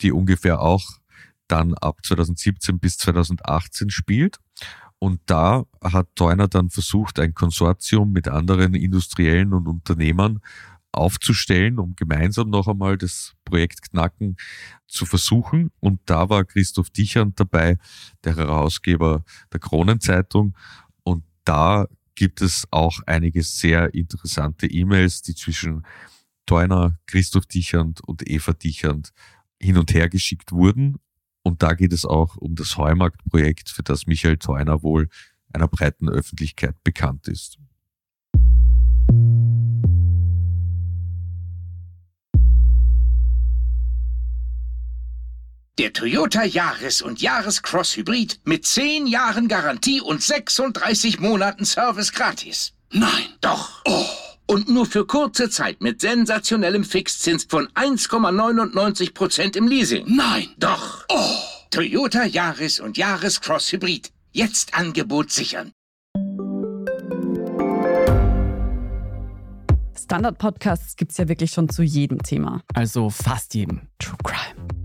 die 0.01 0.13
ungefähr 0.13 0.61
auch 0.61 0.99
dann 1.47 1.75
ab 1.75 1.99
2017 2.05 2.79
bis 2.79 2.99
2018 2.99 3.91
spielt. 3.91 4.39
Und 4.99 5.21
da 5.27 5.65
hat 5.83 6.09
Teuner 6.15 6.49
dann 6.49 6.71
versucht, 6.71 7.19
ein 7.19 7.35
Konsortium 7.35 8.11
mit 8.13 8.27
anderen 8.27 8.75
Industriellen 8.75 9.53
und 9.53 9.69
Unternehmern 9.69 10.41
aufzustellen, 10.95 11.79
um 11.79 11.95
gemeinsam 11.97 12.51
noch 12.51 12.69
einmal 12.69 12.97
das 12.99 13.35
Projekt 13.45 13.91
Knacken 13.91 14.37
zu 14.87 15.07
versuchen. 15.07 15.71
Und 15.81 16.01
da 16.07 16.29
war 16.29 16.45
Christoph 16.45 16.91
Dichand 16.91 17.39
dabei, 17.39 17.79
der 18.25 18.37
Herausgeber 18.37 19.25
der 19.53 19.61
Kronenzeitung. 19.61 20.57
Und 21.03 21.25
da 21.45 21.87
gibt 22.15 22.41
es 22.41 22.67
auch 22.71 23.01
einige 23.07 23.43
sehr 23.43 23.95
interessante 23.95 24.67
E-Mails, 24.67 25.23
die 25.23 25.35
zwischen 25.35 25.85
Teuner, 26.47 26.99
Christoph 27.07 27.47
Dichand 27.47 28.03
und 28.07 28.29
Eva 28.29 28.53
Dichand 28.53 29.13
hin 29.61 29.79
und 29.79 29.93
her 29.95 30.09
geschickt 30.09 30.53
wurden. 30.53 30.97
Und 31.43 31.63
da 31.63 31.75
geht 31.75 31.93
es 31.93 32.05
auch 32.05 32.37
um 32.37 32.55
das 32.55 32.77
Heumarktprojekt, 32.77 33.69
für 33.69 33.83
das 33.83 34.07
Michael 34.07 34.39
Theuner 34.39 34.83
wohl 34.83 35.09
einer 35.53 35.69
breiten 35.69 36.09
Öffentlichkeit 36.09 36.83
bekannt 36.85 37.29
ist. 37.29 37.59
Der 45.77 45.93
Toyota 45.93 46.45
Yaris 46.45 47.03
und 47.03 47.21
Yaris 47.21 47.61
Cross 47.61 47.97
Hybrid 47.97 48.39
mit 48.45 48.65
10 48.65 49.09
Jahren 49.09 49.49
Garantie 49.49 50.01
und 50.01 50.23
36 50.23 51.19
Monaten 51.19 51.65
Service 51.65 52.13
gratis. 52.13 52.75
Nein. 52.93 53.25
Doch. 53.41 53.83
Oh. 53.85 54.07
Und 54.47 54.69
nur 54.69 54.87
für 54.87 55.05
kurze 55.05 55.51
Zeit 55.51 55.81
mit 55.81 56.01
sensationellem 56.01 56.85
Fixzins 56.85 57.47
von 57.49 57.67
1,99% 57.71 59.57
im 59.57 59.67
Leasing. 59.67 60.05
Nein. 60.15 60.47
Doch. 60.59 61.07
Oh. 61.09 61.39
Toyota 61.73 62.25
Yaris 62.25 62.79
und 62.79 62.97
Yaris 62.97 63.41
Cross 63.41 63.73
Hybrid. 63.73 64.13
Jetzt 64.31 64.75
Angebot 64.75 65.33
sichern. 65.33 65.73
Standard-Podcasts 70.01 70.95
gibt 70.95 71.11
es 71.11 71.17
ja 71.17 71.27
wirklich 71.27 71.51
schon 71.51 71.69
zu 71.69 71.83
jedem 71.83 72.23
Thema. 72.23 72.63
Also 72.75 73.11
fast 73.11 73.55
jedem. 73.55 73.89
True 73.99 74.19
Crime. 74.23 74.84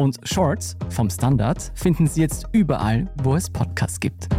Und 0.00 0.18
Shorts 0.24 0.78
vom 0.88 1.10
Standard 1.10 1.72
finden 1.74 2.06
Sie 2.06 2.22
jetzt 2.22 2.46
überall, 2.52 3.10
wo 3.22 3.34
es 3.34 3.50
Podcasts 3.50 4.00
gibt. 4.00 4.30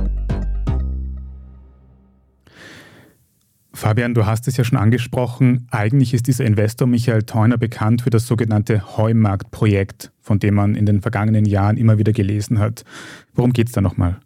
Fabian, 3.72 4.15
du 4.15 4.25
hast 4.25 4.48
es 4.48 4.58
ja 4.58 4.63
schon 4.63 4.80
angesprochen. 4.80 5.68
Eigentlich 5.70 6.15
ist 6.15 6.25
dieser 6.25 6.46
Investor 6.46 6.88
Michael 6.88 7.22
Theuner 7.22 7.60
bekannt 7.60 8.01
für 8.01 8.10
das 8.10 8.25
sogenannte 8.25 8.98
Heumarkt-Projekt, 8.98 10.12
von 10.20 10.39
dem 10.39 10.56
man 10.56 10.74
in 10.74 10.88
den 10.88 11.03
vergangenen 11.03 11.46
Jahren 11.46 11.77
immer 11.77 12.00
wieder 12.00 12.12
gelesen 12.12 12.58
hat. 12.58 12.84
Worum 13.36 13.53
geht 13.53 13.68
es 13.68 13.74
da 13.74 13.82
nochmal? 13.82 14.20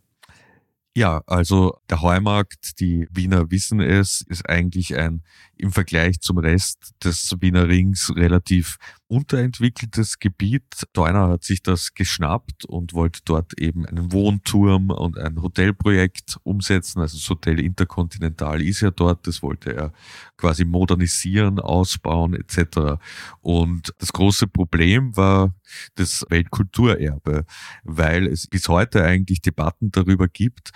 Ja, 0.97 1.21
also 1.27 1.77
der 1.89 2.01
Heumarkt, 2.01 2.79
die 2.79 3.09
Wiener 3.11 3.51
wissen 3.51 3.81
es, 3.81 4.21
ist 4.21 4.49
eigentlich 4.49 4.95
ein 4.95 5.23
im 5.57 5.73
Vergleich 5.73 6.21
zum 6.21 6.37
Rest 6.37 6.93
des 7.03 7.35
Wiener 7.41 7.67
Rings 7.67 8.13
relativ 8.15 8.77
unterentwickeltes 9.07 10.19
Gebiet. 10.19 10.85
Deuner 10.93 11.29
hat 11.29 11.43
sich 11.43 11.61
das 11.61 11.93
geschnappt 11.93 12.65
und 12.65 12.93
wollte 12.93 13.19
dort 13.23 13.59
eben 13.59 13.85
einen 13.85 14.11
Wohnturm 14.11 14.89
und 14.89 15.17
ein 15.17 15.41
Hotelprojekt 15.41 16.37
umsetzen. 16.43 17.01
Also 17.01 17.17
das 17.17 17.29
Hotel 17.29 17.59
Intercontinental 17.59 18.61
ist 18.61 18.81
ja 18.81 18.91
dort, 18.91 19.27
das 19.27 19.43
wollte 19.43 19.75
er 19.75 19.93
quasi 20.37 20.65
modernisieren, 20.65 21.59
ausbauen 21.59 22.33
etc. 22.33 22.99
Und 23.41 23.93
das 23.99 24.11
große 24.11 24.47
Problem 24.47 25.15
war 25.15 25.53
das 25.95 26.25
Weltkulturerbe, 26.29 27.45
weil 27.83 28.27
es 28.27 28.47
bis 28.47 28.67
heute 28.67 29.03
eigentlich 29.03 29.41
Debatten 29.41 29.91
darüber 29.91 30.27
gibt, 30.27 30.71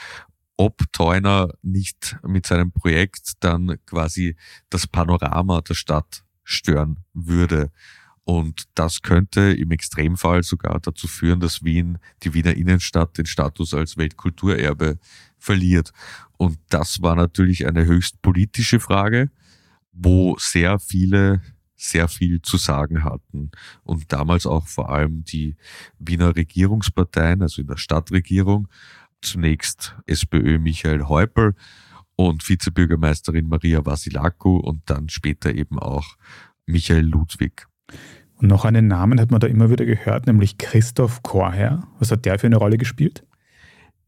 ob 0.56 0.84
Theuner 0.92 1.50
nicht 1.62 2.18
mit 2.28 2.46
seinem 2.46 2.72
Projekt 2.72 3.34
dann 3.40 3.78
quasi 3.86 4.36
das 4.70 4.88
Panorama 4.88 5.62
der 5.62 5.74
Stadt 5.74 6.24
stören 6.44 7.06
würde. 7.14 7.72
Und 8.30 8.66
das 8.76 9.02
könnte 9.02 9.42
im 9.54 9.72
Extremfall 9.72 10.44
sogar 10.44 10.80
dazu 10.80 11.08
führen, 11.08 11.40
dass 11.40 11.64
Wien, 11.64 11.98
die 12.22 12.36
Wiener 12.36 12.54
Innenstadt, 12.54 13.18
den 13.18 13.26
Status 13.26 13.74
als 13.74 13.98
Weltkulturerbe 13.98 15.00
verliert. 15.40 15.94
Und 16.38 16.60
das 16.70 17.02
war 17.02 17.16
natürlich 17.16 17.66
eine 17.66 17.86
höchst 17.86 18.22
politische 18.22 18.80
Frage, 18.80 19.32
wo 19.94 20.36
sehr 20.38 20.78
viele 20.78 21.42
sehr 21.76 22.08
viel 22.08 22.40
zu 22.44 22.58
sagen 22.58 23.04
hatten. 23.04 23.50
Und 23.84 24.14
damals 24.14 24.46
auch 24.46 24.68
vor 24.68 24.92
allem 24.92 25.24
die 25.24 25.56
Wiener 25.98 26.36
Regierungsparteien, 26.36 27.42
also 27.42 27.62
in 27.62 27.68
der 27.68 27.78
Stadtregierung, 27.78 28.68
zunächst 29.24 29.96
SPÖ 30.06 30.60
Michael 30.60 31.06
Häupl 31.06 31.56
und 32.16 32.48
Vizebürgermeisterin 32.48 33.48
Maria 33.48 33.84
Vasilaku 33.84 34.58
und 34.58 34.88
dann 34.88 35.10
später 35.10 35.52
eben 35.56 35.80
auch 35.80 36.16
Michael 36.68 37.08
Ludwig. 37.08 37.66
Und 38.42 38.48
noch 38.48 38.64
einen 38.64 38.88
Namen 38.88 39.20
hat 39.20 39.32
man 39.32 39.42
da 39.42 39.48
immer 39.48 39.70
wieder 39.70 39.86
gehört, 39.86 40.26
nämlich 40.26 40.58
Christoph 40.58 41.22
Chorherr. 41.24 41.86
Was 42.00 42.10
hat 42.12 42.24
der 42.24 42.40
für 42.40 42.48
eine 42.48 42.56
Rolle 42.56 42.78
gespielt? 42.78 43.26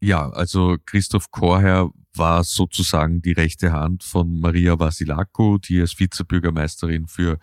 Ja, 0.00 0.30
also 0.30 0.78
Christoph 0.86 1.30
Chorherr 1.30 1.90
war 2.14 2.42
sozusagen 2.42 3.20
die 3.22 3.32
rechte 3.32 3.72
Hand 3.72 4.02
von 4.02 4.40
Maria 4.40 4.78
Vasilako, 4.78 5.58
die 5.58 5.80
als 5.80 5.98
Vizebürgermeisterin 5.98 7.06
für 7.06 7.38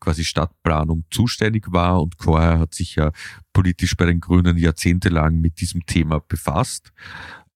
quasi 0.00 0.22
Stadtplanung 0.22 1.04
zuständig 1.10 1.72
war. 1.72 2.00
Und 2.02 2.18
Chorherr 2.18 2.58
hat 2.58 2.74
sich 2.74 2.96
ja 2.96 3.10
politisch 3.54 3.96
bei 3.96 4.04
den 4.04 4.20
Grünen 4.20 4.58
jahrzehntelang 4.58 5.40
mit 5.40 5.60
diesem 5.60 5.86
Thema 5.86 6.20
befasst 6.20 6.92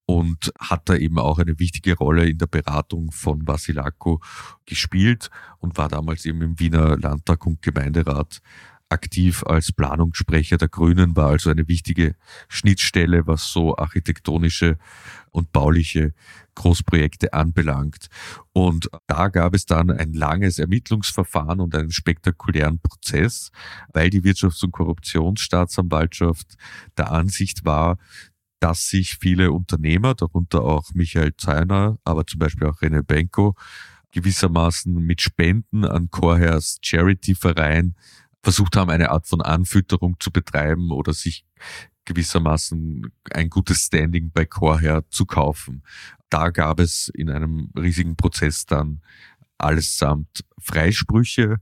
und 0.07 0.51
hat 0.59 0.89
da 0.89 0.97
eben 0.97 1.19
auch 1.19 1.39
eine 1.39 1.59
wichtige 1.59 1.95
Rolle 1.95 2.27
in 2.27 2.39
der 2.39 2.47
Beratung 2.47 3.13
von 3.13 3.47
Vasilako 3.47 4.23
gespielt 4.65 5.29
und 5.59 5.77
war 5.77 5.89
damals 5.89 6.25
eben 6.25 6.41
im 6.41 6.59
Wiener 6.59 6.97
Landtag 6.97 7.47
und 7.47 7.61
Gemeinderat 7.61 8.41
aktiv 8.89 9.45
als 9.45 9.73
Planungssprecher 9.73 10.57
der 10.57 10.69
Grünen, 10.69 11.17
war 11.17 11.29
also 11.29 11.51
eine 11.51 11.69
wichtige 11.69 12.15
Schnittstelle, 12.49 13.27
was 13.27 13.53
so 13.53 13.77
architektonische 13.77 14.79
und 15.31 15.53
bauliche 15.53 16.15
Großprojekte 16.55 17.33
anbelangt. 17.33 18.09
Und 18.53 18.89
da 19.07 19.29
gab 19.29 19.55
es 19.55 19.67
dann 19.67 19.91
ein 19.91 20.13
langes 20.13 20.59
Ermittlungsverfahren 20.59 21.61
und 21.61 21.75
einen 21.75 21.93
spektakulären 21.93 22.81
Prozess, 22.81 23.51
weil 23.93 24.11
die 24.11 24.23
Wirtschafts- 24.23 24.65
und 24.65 24.73
Korruptionsstaatsanwaltschaft 24.73 26.57
der 26.97 27.13
Ansicht 27.13 27.65
war, 27.65 27.99
dass 28.61 28.89
sich 28.89 29.19
viele 29.21 29.53
Unternehmer, 29.53 30.15
darunter 30.15 30.63
auch 30.63 30.93
Michael 30.95 31.37
Zeiner, 31.37 31.99
aber 32.05 32.27
zum 32.27 32.41
Beispiel 32.41 32.67
auch 32.67 32.81
René 32.81 33.03
Benko, 33.03 33.55
gewissermaßen 34.13 34.95
mit 34.95 35.21
Spenden 35.21 35.85
an 35.85 36.11
Chorherrs 36.11 36.79
Charity-Verein 36.83 37.95
versucht 38.49 38.77
haben, 38.77 38.89
eine 38.89 39.11
Art 39.11 39.27
von 39.27 39.43
Anfütterung 39.43 40.17
zu 40.21 40.31
betreiben 40.31 40.91
oder 40.91 41.13
sich 41.13 41.45
gewissermaßen 42.07 43.13
ein 43.31 43.51
gutes 43.51 43.85
Standing 43.85 44.31
bei 44.33 44.47
Chorherr 44.47 45.05
zu 45.11 45.27
kaufen. 45.27 45.83
Da 46.31 46.49
gab 46.49 46.81
es 46.81 47.11
in 47.11 47.29
einem 47.29 47.71
riesigen 47.79 48.17
Prozess 48.17 48.65
dann 48.65 49.03
allesamt 49.59 50.47
Freisprüche. 50.59 51.57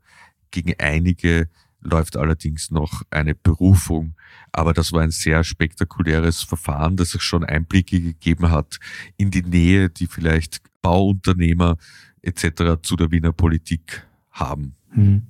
Gegen 0.52 0.74
einige 0.78 1.48
läuft 1.80 2.16
allerdings 2.16 2.70
noch 2.70 3.02
eine 3.10 3.34
Berufung. 3.34 4.14
Aber 4.52 4.72
das 4.72 4.92
war 4.92 5.02
ein 5.02 5.10
sehr 5.10 5.42
spektakuläres 5.42 6.44
Verfahren, 6.44 6.96
das 6.96 7.16
es 7.16 7.22
schon 7.24 7.42
Einblicke 7.42 8.00
gegeben 8.00 8.52
hat 8.52 8.78
in 9.16 9.32
die 9.32 9.42
Nähe, 9.42 9.90
die 9.90 10.06
vielleicht 10.06 10.60
Bauunternehmer 10.82 11.78
etc. 12.22 12.80
zu 12.80 12.94
der 12.94 13.10
Wiener 13.10 13.32
Politik 13.32 14.06
haben. 14.30 14.76
Hm. 14.90 15.26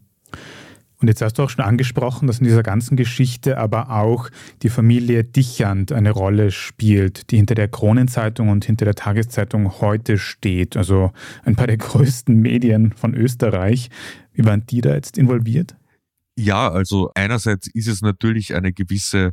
Und 1.01 1.09
jetzt 1.09 1.21
hast 1.21 1.35
du 1.35 1.43
auch 1.43 1.51
schon 1.51 1.65
angesprochen, 1.65 2.27
dass 2.27 2.39
in 2.39 2.45
dieser 2.45 2.63
ganzen 2.63 2.97
Geschichte 2.97 3.59
aber 3.59 3.91
auch 3.91 4.31
die 4.63 4.71
Familie 4.71 5.25
Dichand 5.25 5.93
eine 5.93 6.11
Rolle 6.11 6.51
spielt, 6.51 7.31
die 7.31 7.37
hinter 7.37 7.55
der 7.55 7.69
Kronenzeitung 7.69 8.49
und 8.49 8.65
hinter 8.65 8.87
der 8.87 8.95
Tageszeitung 8.95 9.81
heute 9.81 10.17
steht. 10.17 10.77
Also 10.77 11.13
ein 11.45 11.57
paar 11.57 11.67
der 11.67 11.77
größten 11.77 12.35
Medien 12.35 12.93
von 12.93 13.15
Österreich. 13.15 13.91
Wie 14.33 14.45
waren 14.45 14.65
die 14.67 14.81
da 14.81 14.95
jetzt 14.95 15.19
involviert? 15.19 15.77
Ja, 16.39 16.71
also 16.71 17.11
einerseits 17.15 17.67
ist 17.69 17.89
es 17.89 18.03
natürlich 18.03 18.55
eine 18.55 18.73
gewisse 18.73 19.33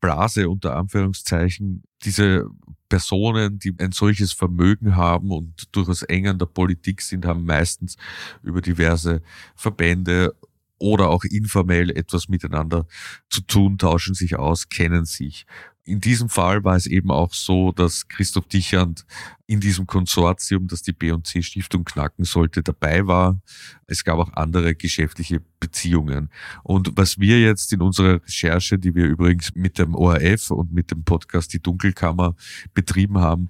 Blase 0.00 0.48
unter 0.48 0.76
Anführungszeichen, 0.76 1.82
diese 2.04 2.46
Personen, 2.88 3.58
die 3.58 3.74
ein 3.78 3.92
solches 3.92 4.32
Vermögen 4.32 4.96
haben 4.96 5.30
und 5.30 5.74
durchaus 5.74 6.02
eng 6.02 6.28
an 6.28 6.38
der 6.38 6.46
Politik 6.46 7.02
sind, 7.02 7.26
haben 7.26 7.44
meistens 7.44 7.96
über 8.42 8.60
diverse 8.60 9.20
Verbände 9.54 10.34
oder 10.78 11.08
auch 11.08 11.24
informell 11.24 11.90
etwas 11.90 12.28
miteinander 12.28 12.86
zu 13.30 13.40
tun, 13.40 13.78
tauschen 13.78 14.14
sich 14.14 14.36
aus, 14.36 14.68
kennen 14.68 15.04
sich. 15.04 15.46
In 15.88 16.00
diesem 16.00 16.28
Fall 16.28 16.64
war 16.64 16.76
es 16.76 16.84
eben 16.84 17.10
auch 17.10 17.32
so, 17.32 17.72
dass 17.72 18.08
Christoph 18.08 18.46
Dichand 18.46 19.06
in 19.46 19.58
diesem 19.58 19.86
Konsortium, 19.86 20.68
das 20.68 20.82
die 20.82 20.92
B&C 20.92 21.42
Stiftung 21.42 21.84
knacken 21.84 22.26
sollte, 22.26 22.62
dabei 22.62 23.06
war. 23.06 23.40
Es 23.86 24.04
gab 24.04 24.18
auch 24.18 24.30
andere 24.34 24.74
geschäftliche 24.74 25.40
Beziehungen. 25.60 26.28
Und 26.62 26.94
was 26.96 27.18
wir 27.18 27.40
jetzt 27.40 27.72
in 27.72 27.80
unserer 27.80 28.22
Recherche, 28.22 28.78
die 28.78 28.94
wir 28.94 29.06
übrigens 29.06 29.54
mit 29.54 29.78
dem 29.78 29.94
ORF 29.94 30.50
und 30.50 30.74
mit 30.74 30.90
dem 30.90 31.04
Podcast 31.04 31.54
Die 31.54 31.62
Dunkelkammer 31.62 32.36
betrieben 32.74 33.16
haben, 33.16 33.48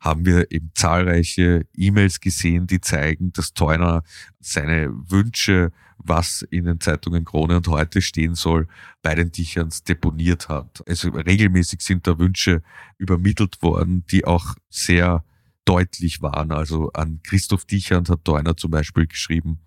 haben 0.00 0.26
wir 0.26 0.50
eben 0.50 0.72
zahlreiche 0.74 1.64
E-Mails 1.76 2.18
gesehen, 2.18 2.66
die 2.66 2.80
zeigen, 2.80 3.32
dass 3.32 3.52
Teuner 3.52 4.02
seine 4.40 4.90
Wünsche, 4.90 5.70
was 5.98 6.42
in 6.42 6.64
den 6.64 6.80
Zeitungen 6.80 7.24
Krone 7.24 7.56
und 7.56 7.68
heute 7.68 8.00
stehen 8.00 8.34
soll, 8.34 8.68
bei 9.02 9.14
den 9.14 9.32
Dicherns 9.32 9.82
deponiert 9.84 10.48
hat. 10.48 10.82
Also 10.88 11.10
regelmäßig 11.10 11.80
sind 11.80 12.06
da 12.06 12.18
Wünsche 12.18 12.62
übermittelt 12.96 13.62
worden, 13.62 14.04
die 14.10 14.24
auch 14.24 14.54
sehr 14.70 15.24
deutlich 15.64 16.22
waren. 16.22 16.52
Also 16.52 16.90
an 16.92 17.20
Christoph 17.22 17.64
Dichand 17.64 18.08
hat 18.08 18.24
Teuner 18.24 18.56
zum 18.56 18.70
Beispiel 18.70 19.06
geschrieben, 19.06 19.58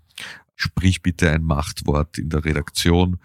sprich 0.56 1.02
bitte 1.02 1.30
ein 1.30 1.44
Machtwort 1.44 2.18
in 2.18 2.30
der 2.30 2.44
Redaktion. 2.44 3.20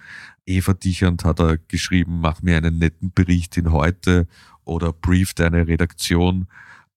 Eva 0.44 0.74
Dichand 0.74 1.24
hat 1.24 1.40
er 1.40 1.58
geschrieben, 1.58 2.20
mach 2.20 2.42
mir 2.42 2.56
einen 2.56 2.78
netten 2.78 3.12
Bericht 3.12 3.56
in 3.56 3.72
heute 3.72 4.26
oder 4.64 4.92
brief 4.92 5.32
deine 5.34 5.66
Redaktion. 5.66 6.48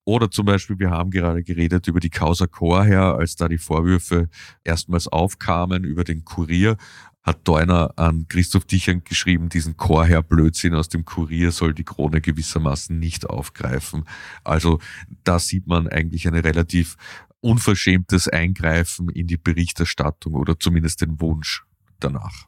Oder 0.10 0.32
zum 0.32 0.48
Beispiel, 0.48 0.80
wir 0.80 0.90
haben 0.90 1.12
gerade 1.12 1.44
geredet 1.44 1.88
über 1.88 2.00
die 2.00 2.10
Causa 2.10 2.48
Chorherr, 2.48 3.20
als 3.20 3.36
da 3.36 3.48
die 3.48 3.60
Vorwürfe 3.60 4.28
erstmals 4.64 5.08
aufkamen 5.08 5.84
über 5.84 6.04
den 6.04 6.26
Kurier, 6.26 6.78
hat 7.22 7.48
Deuner 7.48 7.94
an 7.96 8.26
Christoph 8.28 8.66
Dichern 8.66 9.04
geschrieben, 9.04 9.50
diesen 9.50 9.78
Chorherr-Blödsinn 9.78 10.74
aus 10.74 10.90
dem 10.90 11.06
Kurier 11.06 11.52
soll 11.52 11.76
die 11.76 11.84
Krone 11.84 12.22
gewissermaßen 12.22 12.98
nicht 12.98 13.30
aufgreifen. 13.30 14.06
Also 14.44 14.80
da 15.24 15.38
sieht 15.38 15.68
man 15.68 15.88
eigentlich 15.88 16.28
ein 16.28 16.34
relativ 16.34 16.96
unverschämtes 17.42 18.28
Eingreifen 18.28 19.10
in 19.10 19.28
die 19.28 19.38
Berichterstattung 19.38 20.34
oder 20.34 20.60
zumindest 20.60 21.02
den 21.02 21.22
Wunsch 21.22 21.66
danach. 22.00 22.48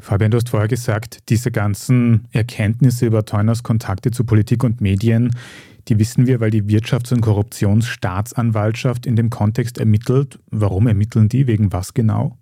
Fabian, 0.00 0.30
du 0.30 0.36
hast 0.36 0.48
vorher 0.48 0.68
gesagt, 0.68 1.28
diese 1.28 1.50
ganzen 1.50 2.28
Erkenntnisse 2.32 3.06
über 3.06 3.24
Teuners 3.24 3.62
Kontakte 3.62 4.10
zu 4.10 4.24
Politik 4.24 4.62
und 4.62 4.80
Medien, 4.80 5.36
die 5.88 5.98
wissen 5.98 6.26
wir, 6.26 6.40
weil 6.40 6.50
die 6.50 6.62
Wirtschafts- 6.62 7.12
und 7.12 7.20
Korruptionsstaatsanwaltschaft 7.20 9.06
in 9.06 9.16
dem 9.16 9.30
Kontext 9.30 9.78
ermittelt. 9.78 10.38
Warum 10.50 10.86
ermitteln 10.86 11.28
die? 11.28 11.46
Wegen 11.46 11.72
was 11.72 11.94
genau? 11.94 12.38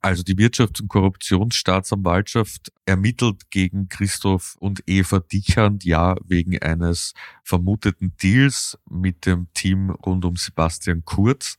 Also 0.00 0.22
die 0.22 0.36
Wirtschafts- 0.36 0.80
und 0.80 0.88
Korruptionsstaatsanwaltschaft 0.88 2.72
ermittelt 2.86 3.50
gegen 3.50 3.88
Christoph 3.88 4.56
und 4.60 4.82
Eva 4.86 5.18
Dichand 5.18 5.84
ja 5.84 6.14
wegen 6.24 6.56
eines 6.58 7.14
vermuteten 7.42 8.12
Deals 8.22 8.78
mit 8.88 9.26
dem 9.26 9.48
Team 9.54 9.90
rund 9.90 10.24
um 10.24 10.36
Sebastian 10.36 11.02
Kurz. 11.04 11.58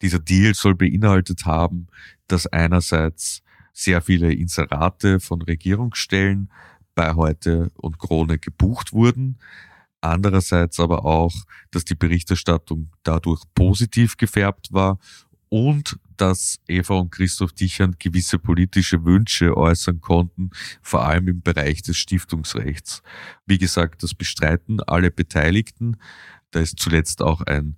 Dieser 0.00 0.18
Deal 0.18 0.54
soll 0.54 0.74
beinhaltet 0.74 1.44
haben, 1.44 1.88
dass 2.26 2.46
einerseits 2.46 3.43
sehr 3.74 4.00
viele 4.00 4.32
Inserate 4.32 5.20
von 5.20 5.42
Regierungsstellen 5.42 6.50
bei 6.94 7.14
Heute 7.14 7.70
und 7.74 7.98
Krone 7.98 8.38
gebucht 8.38 8.92
wurden. 8.92 9.36
Andererseits 10.00 10.80
aber 10.80 11.04
auch, 11.04 11.34
dass 11.70 11.84
die 11.84 11.94
Berichterstattung 11.94 12.90
dadurch 13.02 13.42
positiv 13.54 14.16
gefärbt 14.16 14.72
war 14.72 14.98
und 15.48 15.98
dass 16.16 16.60
Eva 16.68 16.94
und 16.94 17.10
Christoph 17.10 17.52
Dichern 17.52 17.96
gewisse 17.98 18.38
politische 18.38 19.04
Wünsche 19.04 19.56
äußern 19.56 20.00
konnten, 20.00 20.50
vor 20.80 21.04
allem 21.04 21.26
im 21.28 21.42
Bereich 21.42 21.82
des 21.82 21.96
Stiftungsrechts. 21.96 23.02
Wie 23.46 23.58
gesagt, 23.58 24.02
das 24.02 24.14
bestreiten 24.14 24.80
alle 24.80 25.10
Beteiligten. 25.10 25.96
Da 26.52 26.60
ist 26.60 26.78
zuletzt 26.78 27.20
auch 27.20 27.40
ein 27.40 27.76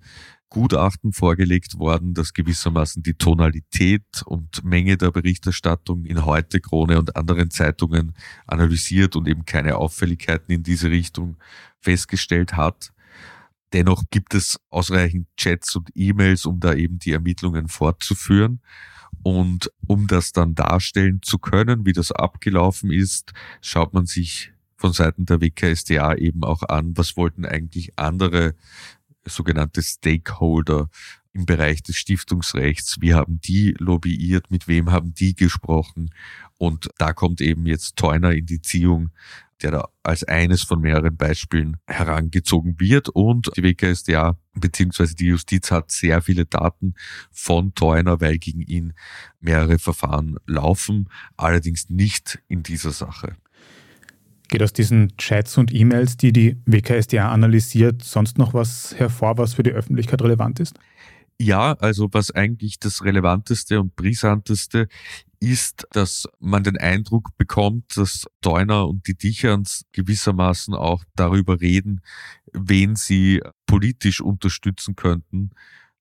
Gutachten 0.49 1.11
vorgelegt 1.11 1.77
worden, 1.77 2.13
das 2.13 2.33
gewissermaßen 2.33 3.03
die 3.03 3.15
Tonalität 3.15 4.23
und 4.25 4.63
Menge 4.63 4.97
der 4.97 5.11
Berichterstattung 5.11 6.05
in 6.05 6.25
Heute, 6.25 6.61
Krone 6.61 6.97
und 6.97 7.15
anderen 7.15 7.51
Zeitungen 7.51 8.13
analysiert 8.45 9.15
und 9.15 9.27
eben 9.27 9.45
keine 9.45 9.75
Auffälligkeiten 9.75 10.53
in 10.53 10.63
diese 10.63 10.89
Richtung 10.89 11.37
festgestellt 11.79 12.53
hat. 12.53 12.93
Dennoch 13.73 14.03
gibt 14.09 14.33
es 14.33 14.57
ausreichend 14.69 15.27
Chats 15.35 15.75
und 15.75 15.89
E-Mails, 15.93 16.45
um 16.45 16.59
da 16.59 16.73
eben 16.73 16.99
die 16.99 17.11
Ermittlungen 17.11 17.67
fortzuführen. 17.67 18.61
Und 19.23 19.71
um 19.85 20.07
das 20.07 20.31
dann 20.31 20.55
darstellen 20.55 21.21
zu 21.21 21.37
können, 21.37 21.85
wie 21.85 21.93
das 21.93 22.11
abgelaufen 22.11 22.91
ist, 22.91 23.33
schaut 23.61 23.93
man 23.93 24.05
sich 24.05 24.53
von 24.77 24.93
Seiten 24.93 25.25
der 25.25 25.41
WKSDA 25.41 26.15
eben 26.15 26.43
auch 26.43 26.63
an, 26.63 26.95
was 26.95 27.17
wollten 27.17 27.45
eigentlich 27.45 27.97
andere 27.97 28.55
sogenannte 29.27 29.81
Stakeholder 29.81 30.89
im 31.33 31.45
Bereich 31.45 31.83
des 31.83 31.95
Stiftungsrechts. 31.97 32.97
Wie 32.99 33.13
haben 33.13 33.39
die 33.39 33.75
lobbyiert? 33.77 34.49
Mit 34.49 34.67
wem 34.67 34.91
haben 34.91 35.13
die 35.13 35.35
gesprochen? 35.35 36.09
Und 36.57 36.89
da 36.97 37.13
kommt 37.13 37.41
eben 37.41 37.65
jetzt 37.67 37.95
Teuner 37.95 38.31
in 38.31 38.45
die 38.45 38.61
Ziehung, 38.61 39.11
der 39.61 39.71
da 39.71 39.89
als 40.03 40.23
eines 40.23 40.63
von 40.63 40.81
mehreren 40.81 41.15
Beispielen 41.15 41.77
herangezogen 41.87 42.79
wird. 42.79 43.09
Und 43.09 43.49
die 43.55 43.63
WKSDA 43.63 44.37
bzw. 44.55 45.13
die 45.13 45.27
Justiz 45.27 45.71
hat 45.71 45.91
sehr 45.91 46.21
viele 46.21 46.45
Daten 46.45 46.95
von 47.31 47.73
Teuner, 47.75 48.21
weil 48.21 48.37
gegen 48.37 48.61
ihn 48.61 48.93
mehrere 49.39 49.79
Verfahren 49.79 50.37
laufen, 50.45 51.09
allerdings 51.37 51.89
nicht 51.89 52.39
in 52.47 52.63
dieser 52.63 52.91
Sache. 52.91 53.35
Geht 54.49 54.63
aus 54.63 54.73
diesen 54.73 55.15
Chats 55.17 55.57
und 55.57 55.73
E-Mails, 55.73 56.17
die 56.17 56.31
die 56.31 56.57
WKSDA 56.65 57.31
analysiert, 57.31 58.03
sonst 58.03 58.37
noch 58.37 58.53
was 58.53 58.95
hervor, 58.97 59.37
was 59.37 59.55
für 59.55 59.63
die 59.63 59.71
Öffentlichkeit 59.71 60.21
relevant 60.21 60.59
ist? 60.59 60.79
Ja, 61.39 61.73
also 61.73 62.09
was 62.13 62.31
eigentlich 62.31 62.79
das 62.79 63.03
Relevanteste 63.03 63.79
und 63.79 63.95
Brisanteste 63.95 64.87
ist, 65.39 65.85
dass 65.91 66.27
man 66.39 66.63
den 66.63 66.77
Eindruck 66.77 67.37
bekommt, 67.37 67.95
dass 67.95 68.25
Deuner 68.41 68.87
und 68.87 69.07
die 69.07 69.15
Dicherns 69.15 69.85
gewissermaßen 69.91 70.73
auch 70.73 71.03
darüber 71.15 71.61
reden, 71.61 72.01
wen 72.53 72.95
sie 72.95 73.41
politisch 73.67 74.19
unterstützen 74.19 74.95
könnten, 74.95 75.51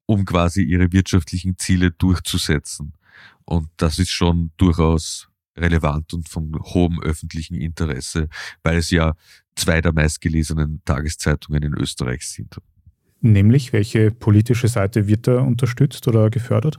um 0.06 0.24
quasi 0.24 0.62
ihre 0.62 0.92
wirtschaftlichen 0.92 1.58
Ziele 1.58 1.90
durchzusetzen. 1.90 2.94
Und 3.44 3.68
das 3.76 3.98
ist 3.98 4.10
schon 4.10 4.52
durchaus 4.56 5.28
relevant 5.56 6.12
und 6.14 6.28
von 6.28 6.52
hohem 6.74 7.00
öffentlichen 7.00 7.54
Interesse, 7.54 8.28
weil 8.62 8.78
es 8.78 8.90
ja 8.90 9.14
zwei 9.54 9.80
der 9.80 9.92
meistgelesenen 9.92 10.82
Tageszeitungen 10.84 11.62
in 11.62 11.74
Österreich 11.74 12.28
sind. 12.28 12.56
Nämlich, 13.20 13.72
welche 13.72 14.10
politische 14.10 14.68
Seite 14.68 15.08
wird 15.08 15.26
da 15.26 15.40
unterstützt 15.40 16.06
oder 16.06 16.30
gefördert? 16.30 16.78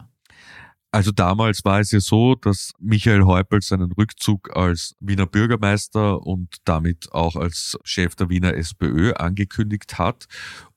Also 0.91 1.11
damals 1.11 1.65
war 1.65 1.81
es 1.81 1.91
ja 1.91 1.99
so, 1.99 2.35
dass 2.35 2.71
Michael 2.79 3.23
Häupl 3.23 3.61
seinen 3.61 3.91
Rückzug 3.91 4.55
als 4.55 4.95
Wiener 5.01 5.25
Bürgermeister 5.25 6.25
und 6.25 6.55
damit 6.63 7.11
auch 7.11 7.35
als 7.35 7.77
Chef 7.83 8.15
der 8.15 8.29
Wiener 8.29 8.53
SPÖ 8.53 9.11
angekündigt 9.11 9.97
hat 9.97 10.27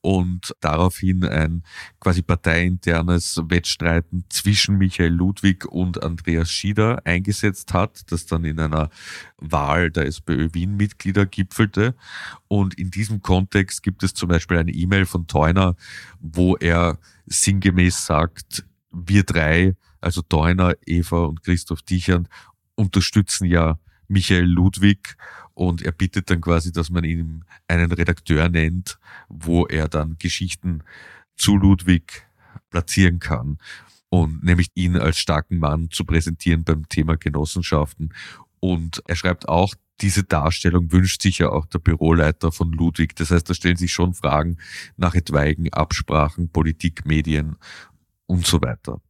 und 0.01 0.53
daraufhin 0.61 1.25
ein 1.25 1.63
quasi 2.01 2.23
parteiinternes 2.23 3.41
Wettstreiten 3.49 4.25
zwischen 4.31 4.79
Michael 4.79 5.13
Ludwig 5.13 5.65
und 5.67 6.03
Andreas 6.03 6.51
Schieder 6.51 7.01
eingesetzt 7.05 7.73
hat, 7.73 8.11
das 8.11 8.27
dann 8.27 8.45
in 8.45 8.59
einer 8.59 8.91
Wahl 9.37 9.93
der 9.93 10.07
SPÖ 10.07 10.49
Wien 10.53 10.77
Mitglieder 10.77 11.25
gipfelte. 11.25 11.95
Und 12.49 12.75
in 12.75 12.91
diesem 12.91 13.23
Kontext 13.23 13.85
gibt 13.85 14.03
es 14.03 14.15
zum 14.15 14.29
Beispiel 14.29 14.59
eine 14.59 14.73
E-Mail 14.73 15.07
von 15.07 15.29
Theuner, 15.29 15.77
wo 16.19 16.57
er 16.57 16.99
sinngemäß 17.27 18.07
sagt, 18.07 18.65
wir 18.93 19.23
drei 19.23 19.77
also 20.01 20.23
Deuner, 20.29 20.75
Eva 20.87 21.25
und 21.25 21.43
Christoph 21.43 21.83
Dichern, 21.83 22.29
unterstützen 22.75 23.45
ja 23.47 23.79
Michael 24.09 24.47
Ludwig 24.47 25.17
und 25.55 25.83
er 25.83 25.93
bittet 25.93 26.31
dann 26.31 26.41
quasi, 26.41 26.73
dass 26.73 26.91
man 26.91 27.05
ihm 27.05 27.45
einen 27.69 27.93
Redakteur 27.93 28.49
nennt, 28.49 28.99
wo 29.29 29.67
er 29.67 29.89
dann 29.89 30.17
Geschichten 30.19 30.83
zu 31.37 31.57
Ludwig 31.57 32.27
platzieren 32.71 33.19
kann 33.19 33.59
und 34.09 34.43
nämlich 34.43 34.69
ihn 34.75 34.97
als 34.97 35.19
starken 35.19 35.59
Mann 35.59 35.91
zu 35.91 36.05
präsentieren 36.05 36.65
beim 36.65 36.89
Thema 36.89 37.17
Genossenschaften. 37.17 38.13
Und 38.59 39.03
er 39.07 39.17
schreibt 39.17 39.49
auch, 39.49 39.75
diese 40.01 40.25
Darstellung 40.25 40.93
wünscht 40.93 41.23
sich 41.23 41.39
ja 41.39 41.51
auch 41.51 41.67
der 41.67 41.79
Büroleiter 41.79 42.53
von 42.53 42.73
Ludwig. 42.73 43.15
Das 43.17 43.31
heißt, 43.31 43.49
da 43.49 43.55
stellen 43.55 43.77
sich 43.77 43.93
schon 43.93 44.15
Fragen 44.15 44.57
nach 44.97 45.15
etwaigen 45.15 45.73
Absprachen, 45.73 46.49
Politik, 46.51 47.07
Medien 47.07 47.57
und 48.27 48.47
so 48.47 48.61
weiter. 48.61 49.01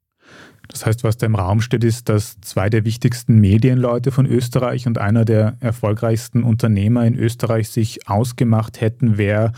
Das 0.70 0.86
heißt, 0.86 1.04
was 1.04 1.16
da 1.16 1.26
im 1.26 1.34
Raum 1.34 1.60
steht, 1.60 1.84
ist, 1.84 2.08
dass 2.08 2.40
zwei 2.40 2.70
der 2.70 2.84
wichtigsten 2.84 3.38
Medienleute 3.40 4.12
von 4.12 4.26
Österreich 4.26 4.86
und 4.86 4.98
einer 4.98 5.24
der 5.24 5.56
erfolgreichsten 5.60 6.44
Unternehmer 6.44 7.06
in 7.06 7.16
Österreich 7.16 7.68
sich 7.68 8.08
ausgemacht 8.08 8.80
hätten, 8.80 9.18
wer 9.18 9.52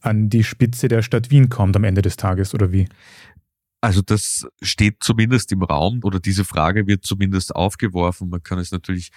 an 0.00 0.30
die 0.30 0.44
Spitze 0.44 0.88
der 0.88 1.02
Stadt 1.02 1.30
Wien 1.30 1.48
kommt 1.48 1.76
am 1.76 1.84
Ende 1.84 2.02
des 2.02 2.16
Tages, 2.16 2.54
oder 2.54 2.70
wie? 2.70 2.88
Also 3.80 4.02
das 4.02 4.46
steht 4.62 4.96
zumindest 5.00 5.52
im 5.52 5.62
Raum 5.62 6.00
oder 6.02 6.18
diese 6.18 6.44
Frage 6.44 6.86
wird 6.86 7.04
zumindest 7.04 7.54
aufgeworfen. 7.54 8.30
Man 8.30 8.42
kann 8.42 8.58
es 8.58 8.72
natürlich 8.72 9.10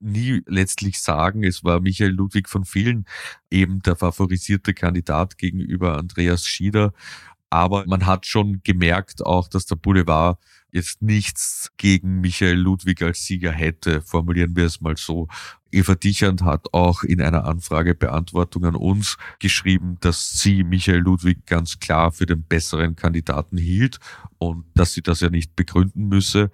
nie 0.00 0.42
letztlich 0.46 1.00
sagen. 1.00 1.44
Es 1.44 1.62
war 1.62 1.80
Michael 1.80 2.12
Ludwig 2.12 2.48
von 2.48 2.64
vielen 2.64 3.04
eben 3.50 3.82
der 3.82 3.94
favorisierte 3.94 4.72
Kandidat 4.72 5.38
gegenüber 5.38 5.98
Andreas 5.98 6.44
Schieder. 6.44 6.92
Aber 7.50 7.84
man 7.86 8.06
hat 8.06 8.26
schon 8.26 8.62
gemerkt 8.64 9.24
auch, 9.24 9.48
dass 9.48 9.66
der 9.66 9.76
Boulevard 9.76 10.38
jetzt 10.76 11.02
nichts 11.02 11.72
gegen 11.76 12.20
Michael 12.20 12.58
Ludwig 12.58 13.02
als 13.02 13.24
Sieger 13.24 13.50
hätte, 13.50 14.02
formulieren 14.02 14.54
wir 14.54 14.66
es 14.66 14.80
mal 14.80 14.96
so. 14.96 15.26
Eva 15.72 15.94
Dichand 15.94 16.42
hat 16.42 16.72
auch 16.72 17.02
in 17.02 17.20
einer 17.20 17.44
Anfragebeantwortung 17.44 18.64
an 18.64 18.76
uns 18.76 19.16
geschrieben, 19.40 19.96
dass 20.00 20.38
sie 20.40 20.62
Michael 20.62 21.00
Ludwig 21.00 21.44
ganz 21.46 21.80
klar 21.80 22.12
für 22.12 22.26
den 22.26 22.42
besseren 22.44 22.94
Kandidaten 22.94 23.58
hielt 23.58 23.98
und 24.38 24.64
dass 24.74 24.92
sie 24.92 25.02
das 25.02 25.20
ja 25.20 25.30
nicht 25.30 25.56
begründen 25.56 26.08
müsse. 26.08 26.50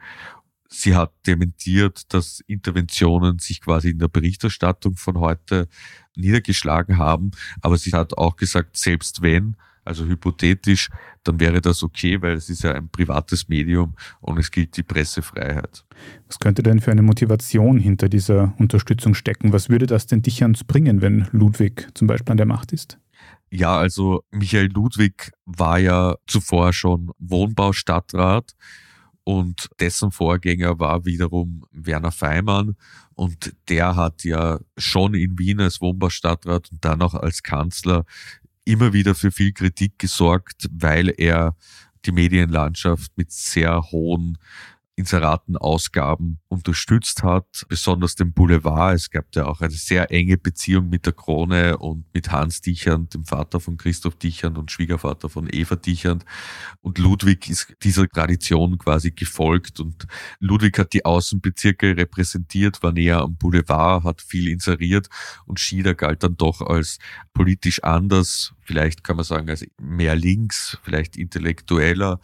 Sie 0.68 0.96
hat 0.96 1.12
dementiert, 1.26 2.14
dass 2.14 2.40
Interventionen 2.46 3.38
sich 3.38 3.60
quasi 3.60 3.90
in 3.90 3.98
der 3.98 4.08
Berichterstattung 4.08 4.96
von 4.96 5.18
heute 5.18 5.68
niedergeschlagen 6.16 6.96
haben, 6.96 7.32
aber 7.60 7.76
sie 7.76 7.92
hat 7.92 8.16
auch 8.16 8.36
gesagt, 8.36 8.76
selbst 8.78 9.20
wenn, 9.20 9.56
also 9.84 10.04
hypothetisch, 10.04 10.88
dann 11.24 11.40
wäre 11.40 11.60
das 11.60 11.82
okay, 11.82 12.20
weil 12.22 12.34
es 12.34 12.48
ist 12.48 12.62
ja 12.62 12.72
ein 12.72 12.88
privates 12.88 13.48
Medium 13.48 13.94
und 14.20 14.38
es 14.38 14.50
gilt 14.50 14.76
die 14.76 14.82
Pressefreiheit. 14.82 15.84
Was 16.26 16.38
könnte 16.38 16.62
denn 16.62 16.80
für 16.80 16.90
eine 16.90 17.02
Motivation 17.02 17.78
hinter 17.78 18.08
dieser 18.08 18.54
Unterstützung 18.58 19.14
stecken? 19.14 19.52
Was 19.52 19.68
würde 19.68 19.86
das 19.86 20.06
denn 20.06 20.22
dich 20.22 20.42
ans 20.42 20.64
bringen, 20.64 21.02
wenn 21.02 21.28
Ludwig 21.32 21.88
zum 21.94 22.06
Beispiel 22.06 22.32
an 22.32 22.36
der 22.36 22.46
Macht 22.46 22.72
ist? 22.72 22.98
Ja, 23.50 23.76
also 23.76 24.24
Michael 24.30 24.70
Ludwig 24.72 25.30
war 25.44 25.78
ja 25.78 26.16
zuvor 26.26 26.72
schon 26.72 27.10
Wohnbaustadtrat 27.18 28.54
und 29.24 29.68
dessen 29.78 30.10
Vorgänger 30.10 30.78
war 30.78 31.04
wiederum 31.04 31.64
Werner 31.70 32.12
Feimann 32.12 32.76
und 33.14 33.54
der 33.68 33.94
hat 33.94 34.24
ja 34.24 34.58
schon 34.76 35.14
in 35.14 35.38
Wien 35.38 35.60
als 35.60 35.80
Wohnbaustadtrat 35.80 36.72
und 36.72 36.84
dann 36.84 37.02
auch 37.02 37.14
als 37.14 37.42
Kanzler 37.42 38.04
immer 38.64 38.92
wieder 38.92 39.14
für 39.14 39.30
viel 39.30 39.52
Kritik 39.52 39.98
gesorgt, 39.98 40.68
weil 40.72 41.12
er 41.16 41.56
die 42.04 42.12
Medienlandschaft 42.12 43.12
mit 43.16 43.30
sehr 43.32 43.82
hohen 43.90 44.38
Inseratenausgaben 44.94 46.40
unterstützt 46.48 47.22
hat, 47.22 47.64
besonders 47.68 48.14
den 48.14 48.32
Boulevard. 48.32 48.94
Es 48.94 49.10
gab 49.10 49.24
ja 49.34 49.46
auch 49.46 49.62
eine 49.62 49.70
sehr 49.70 50.10
enge 50.10 50.36
Beziehung 50.36 50.90
mit 50.90 51.06
der 51.06 51.14
Krone 51.14 51.78
und 51.78 52.04
mit 52.12 52.30
Hans 52.30 52.60
Dichand, 52.60 53.14
dem 53.14 53.24
Vater 53.24 53.58
von 53.58 53.78
Christoph 53.78 54.16
Dichand 54.16 54.58
und 54.58 54.70
Schwiegervater 54.70 55.30
von 55.30 55.48
Eva 55.50 55.76
Dichand. 55.76 56.26
Und 56.82 56.98
Ludwig 56.98 57.48
ist 57.48 57.74
dieser 57.82 58.06
Tradition 58.06 58.76
quasi 58.76 59.12
gefolgt 59.12 59.80
und 59.80 60.06
Ludwig 60.40 60.78
hat 60.78 60.92
die 60.92 61.06
Außenbezirke 61.06 61.96
repräsentiert, 61.96 62.82
war 62.82 62.92
näher 62.92 63.22
am 63.22 63.36
Boulevard, 63.36 64.04
hat 64.04 64.20
viel 64.20 64.48
inseriert 64.48 65.08
und 65.46 65.58
Schieder 65.58 65.94
galt 65.94 66.22
dann 66.22 66.36
doch 66.36 66.60
als 66.60 66.98
politisch 67.32 67.82
anders, 67.82 68.54
vielleicht 68.60 69.04
kann 69.04 69.16
man 69.16 69.24
sagen 69.24 69.48
als 69.48 69.64
mehr 69.80 70.14
links, 70.14 70.78
vielleicht 70.82 71.16
intellektueller, 71.16 72.20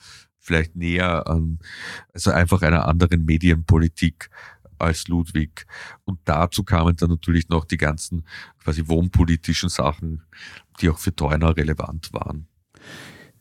vielleicht 0.49 0.75
näher 0.75 1.29
an, 1.29 1.59
also 2.13 2.31
einfach 2.31 2.63
einer 2.63 2.89
anderen 2.89 3.25
Medienpolitik 3.25 4.31
als 4.79 5.09
Ludwig. 5.09 5.67
Und 6.05 6.21
dazu 6.25 6.65
kamen 6.65 6.97
dann 6.97 7.11
natürlich 7.11 7.49
noch 7.49 7.65
die 7.65 7.77
ganzen 7.77 8.25
quasi 8.63 8.89
wohnpolitischen 8.89 9.69
Sachen, 9.69 10.23
die 10.81 10.89
auch 10.89 10.99
für 10.99 11.15
Theuner 11.15 11.57
relevant 11.57 12.13
waren. 12.13 12.49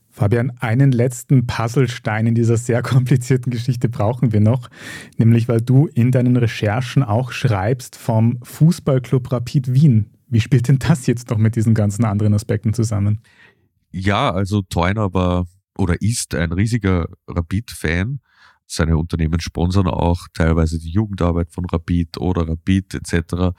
Fabian, 0.10 0.52
einen 0.60 0.92
letzten 0.92 1.46
Puzzlestein 1.46 2.28
in 2.28 2.36
dieser 2.36 2.58
sehr 2.58 2.82
komplizierten 2.94 3.52
Geschichte 3.52 3.88
brauchen 3.88 4.34
wir 4.34 4.42
noch, 4.42 4.70
nämlich 5.18 5.48
weil 5.48 5.62
du 5.62 5.88
in 5.88 6.12
deinen 6.12 6.36
Recherchen 6.36 7.04
auch 7.04 7.32
schreibst 7.32 7.96
vom 7.96 8.40
Fußballclub 8.44 9.32
Rapid 9.32 9.74
Wien. 9.74 10.10
Wie 10.28 10.42
spielt 10.42 10.68
denn 10.68 10.80
das 10.80 11.08
jetzt 11.08 11.30
noch 11.30 11.38
mit 11.38 11.56
diesen 11.56 11.74
ganzen 11.74 12.04
anderen 12.04 12.34
Aspekten 12.34 12.74
zusammen? 12.74 13.22
Ja, 13.92 14.32
also 14.32 14.62
Theuner 14.64 15.14
war 15.14 15.46
oder 15.78 16.02
ist 16.02 16.36
ein 16.36 16.52
riesiger 16.52 17.08
Rapid-Fan. 17.28 18.20
Seine 18.70 18.98
Unternehmen 18.98 19.40
sponsern 19.40 19.88
auch 19.88 20.28
teilweise 20.34 20.78
die 20.78 20.92
Jugendarbeit 20.92 21.52
von 21.52 21.66
Rapid 21.66 22.18
oder 22.18 22.48
Rapid 22.50 22.96
etc. 22.96 23.56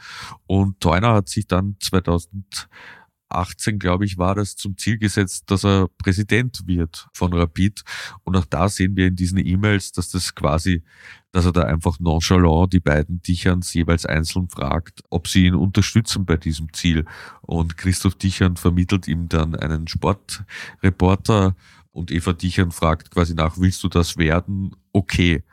Und 0.46 0.80
Theuner 0.80 1.14
hat 1.14 1.30
sich 1.30 1.46
dann 1.46 1.76
2018, 1.80 3.78
glaube 3.78 4.04
ich, 4.04 4.18
war 4.18 4.34
das 4.34 4.56
zum 4.56 4.76
Ziel 4.76 4.98
gesetzt, 4.98 5.44
dass 5.50 5.64
er 5.64 5.88
Präsident 5.96 6.66
wird 6.66 7.08
von 7.14 7.32
Rapid. 7.32 7.84
Und 8.24 8.36
auch 8.36 8.44
da 8.44 8.68
sehen 8.68 8.96
wir 8.96 9.06
in 9.06 9.16
diesen 9.16 9.38
E-Mails, 9.38 9.92
dass 9.92 10.10
das 10.10 10.34
quasi, 10.34 10.84
dass 11.32 11.46
er 11.46 11.52
da 11.52 11.62
einfach 11.62 11.98
nonchalant 12.00 12.74
die 12.74 12.80
beiden 12.80 13.22
Dicherns 13.22 13.72
jeweils 13.72 14.04
einzeln 14.04 14.50
fragt, 14.50 15.02
ob 15.08 15.26
sie 15.26 15.46
ihn 15.46 15.54
unterstützen 15.54 16.26
bei 16.26 16.36
diesem 16.36 16.70
Ziel. 16.74 17.06
Und 17.40 17.78
Christoph 17.78 18.16
Dichern 18.16 18.58
vermittelt 18.58 19.08
ihm 19.08 19.30
dann 19.30 19.54
einen 19.54 19.88
Sportreporter 19.88 21.56
und 21.92 22.10
Eva 22.10 22.32
Dichern 22.32 22.70
fragt 22.70 23.10
quasi 23.10 23.34
nach, 23.34 23.58
willst 23.58 23.82
du 23.82 23.88
das 23.88 24.16
werden? 24.16 24.74
Okay. 24.92 25.44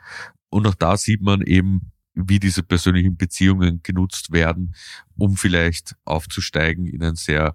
Und 0.48 0.66
auch 0.66 0.74
da 0.74 0.96
sieht 0.96 1.22
man 1.22 1.42
eben, 1.42 1.92
wie 2.14 2.40
diese 2.40 2.62
persönlichen 2.62 3.16
Beziehungen 3.16 3.80
genutzt 3.82 4.32
werden, 4.32 4.74
um 5.16 5.36
vielleicht 5.36 5.94
aufzusteigen 6.04 6.86
in 6.86 7.02
ein 7.02 7.16
sehr 7.16 7.54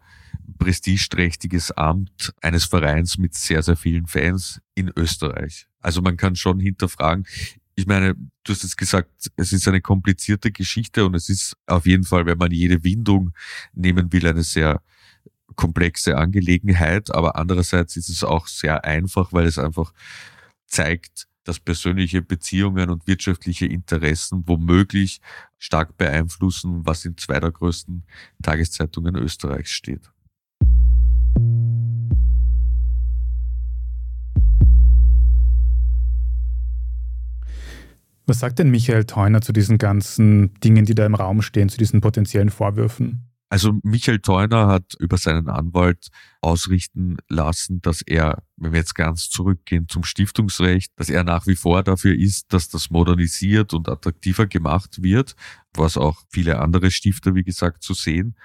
prestigeträchtiges 0.60 1.72
Amt 1.72 2.34
eines 2.42 2.66
Vereins 2.66 3.18
mit 3.18 3.34
sehr, 3.34 3.64
sehr 3.64 3.76
vielen 3.76 4.06
Fans 4.06 4.62
in 4.76 4.92
Österreich. 4.96 5.68
Also 5.80 6.02
man 6.02 6.18
kann 6.18 6.36
schon 6.36 6.60
hinterfragen, 6.60 7.26
ich 7.74 7.88
meine, 7.88 8.14
du 8.44 8.54
hast 8.54 8.62
jetzt 8.62 8.78
gesagt, 8.78 9.10
es 9.36 9.54
ist 9.54 9.68
eine 9.68 9.82
komplizierte 9.82 10.52
Geschichte 10.52 11.06
und 11.06 11.16
es 11.16 11.30
ist 11.30 11.56
auf 11.66 11.88
jeden 11.88 12.04
Fall, 12.04 12.28
wenn 12.28 12.38
man 12.38 12.52
jede 12.52 12.84
Windung 12.84 13.32
nehmen 13.74 14.14
will, 14.14 14.28
eine 14.28 14.44
sehr 14.44 14.84
komplexe 15.56 16.18
Angelegenheit, 16.18 17.14
aber 17.14 17.36
andererseits 17.36 17.96
ist 17.98 18.10
es 18.10 18.24
auch 18.24 18.48
sehr 18.48 18.84
einfach, 18.86 19.34
weil 19.34 19.46
es 19.46 19.58
einfach 19.58 19.94
zeigt, 20.68 21.28
dass 21.44 21.60
persönliche 21.60 22.22
Beziehungen 22.22 22.90
und 22.90 23.08
wirtschaftliche 23.08 23.66
Interessen 23.66 24.44
womöglich 24.46 25.22
stark 25.58 25.98
beeinflussen, 25.98 26.86
was 26.86 27.06
in 27.06 27.18
zwei 27.18 27.40
der 27.40 27.52
größten 27.52 28.04
Tageszeitungen 28.42 29.16
Österreichs 29.16 29.72
steht. 29.72 30.12
Was 38.28 38.40
sagt 38.40 38.60
denn 38.60 38.70
Michael 38.70 39.06
Theuner 39.06 39.42
zu 39.42 39.52
diesen 39.52 39.78
ganzen 39.78 40.54
Dingen, 40.62 40.86
die 40.86 40.96
da 40.96 41.06
im 41.06 41.16
Raum 41.16 41.42
stehen, 41.42 41.70
zu 41.70 41.78
diesen 41.78 42.00
potenziellen 42.02 42.50
Vorwürfen? 42.50 43.31
Also 43.52 43.82
Michael 43.84 44.20
Theuner 44.20 44.68
hat 44.68 44.94
über 44.98 45.18
seinen 45.18 45.50
Anwalt 45.50 46.08
ausrichten 46.40 47.18
lassen, 47.28 47.82
dass 47.82 48.02
er, 48.02 48.44
wenn 48.56 48.72
wir 48.72 48.80
jetzt 48.80 48.96
ganz 48.96 49.30
zurückgehen 49.30 49.90
zum 49.90 50.06
Stiftungsrecht, 50.06 50.94
dass 50.96 51.10
er 51.10 51.26
nach 51.26 51.48
wie 51.48 51.58
vor 51.58 51.84
dafür 51.84 52.18
ist, 52.18 52.54
dass 52.54 52.70
das 52.70 52.90
modernisiert 52.92 53.74
und 53.74 53.90
attraktiver 53.90 54.48
gemacht 54.48 55.04
wird, 55.04 55.36
was 55.74 55.98
auch 55.98 56.24
viele 56.30 56.60
andere 56.60 56.92
Stifter, 56.92 57.36
wie 57.36 57.44
gesagt, 57.44 57.84
zu 57.84 57.94
sehen. 57.94 58.38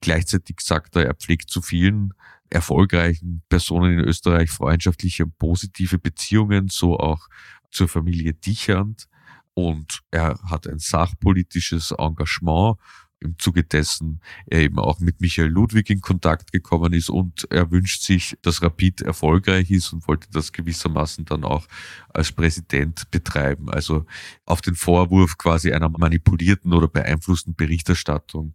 Gleichzeitig 0.00 0.60
sagt 0.62 0.96
er, 0.96 1.04
er 1.04 1.14
pflegt 1.14 1.50
zu 1.50 1.60
vielen 1.60 2.14
erfolgreichen 2.48 3.42
Personen 3.50 3.98
in 3.98 4.04
Österreich 4.04 4.50
freundschaftliche 4.50 5.24
und 5.24 5.36
positive 5.36 5.98
Beziehungen, 5.98 6.68
so 6.68 6.98
auch 6.98 7.28
zur 7.70 7.86
Familie 7.86 8.32
Dichand. 8.32 9.08
Und 9.52 10.00
er 10.10 10.40
hat 10.48 10.66
ein 10.66 10.78
sachpolitisches 10.78 11.90
Engagement 11.90 12.78
im 13.22 13.38
Zuge 13.38 13.64
dessen 13.64 14.20
er 14.46 14.60
eben 14.60 14.78
auch 14.78 15.00
mit 15.00 15.20
Michael 15.20 15.48
Ludwig 15.48 15.90
in 15.90 16.00
Kontakt 16.00 16.52
gekommen 16.52 16.92
ist 16.92 17.08
und 17.08 17.46
er 17.50 17.70
wünscht 17.70 18.02
sich, 18.02 18.36
dass 18.42 18.62
Rapid 18.62 19.02
erfolgreich 19.02 19.70
ist 19.70 19.92
und 19.92 20.06
wollte 20.08 20.28
das 20.32 20.52
gewissermaßen 20.52 21.24
dann 21.24 21.44
auch 21.44 21.66
als 22.10 22.32
Präsident 22.32 23.10
betreiben. 23.10 23.70
Also 23.70 24.06
auf 24.44 24.60
den 24.60 24.74
Vorwurf 24.74 25.38
quasi 25.38 25.72
einer 25.72 25.88
manipulierten 25.88 26.72
oder 26.72 26.88
beeinflussten 26.88 27.54
Berichterstattung 27.54 28.54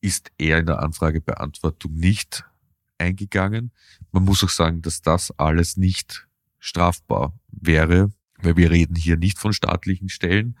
ist 0.00 0.30
er 0.38 0.58
in 0.58 0.66
der 0.66 0.82
Anfragebeantwortung 0.82 1.94
nicht 1.94 2.44
eingegangen. 2.98 3.72
Man 4.12 4.24
muss 4.24 4.42
auch 4.44 4.50
sagen, 4.50 4.82
dass 4.82 5.02
das 5.02 5.30
alles 5.38 5.76
nicht 5.76 6.26
strafbar 6.58 7.38
wäre, 7.48 8.12
weil 8.38 8.56
wir 8.56 8.70
reden 8.70 8.96
hier 8.96 9.16
nicht 9.16 9.38
von 9.38 9.52
staatlichen 9.52 10.08
Stellen, 10.08 10.58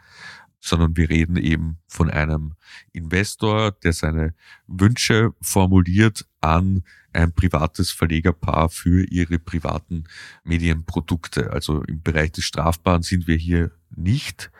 sondern 0.66 0.96
wir 0.96 1.08
reden 1.08 1.36
eben 1.36 1.78
von 1.86 2.10
einem 2.10 2.54
Investor, 2.92 3.72
der 3.72 3.92
seine 3.92 4.34
Wünsche 4.66 5.32
formuliert 5.40 6.26
an 6.40 6.82
ein 7.12 7.32
privates 7.32 7.90
Verlegerpaar 7.90 8.68
für 8.68 9.04
ihre 9.04 9.38
privaten 9.38 10.04
Medienprodukte. 10.44 11.52
Also 11.52 11.82
im 11.82 12.02
Bereich 12.02 12.32
des 12.32 12.44
Strafbaren 12.44 13.02
sind 13.02 13.26
wir 13.26 13.36
hier 13.36 13.70
nicht. 13.94 14.50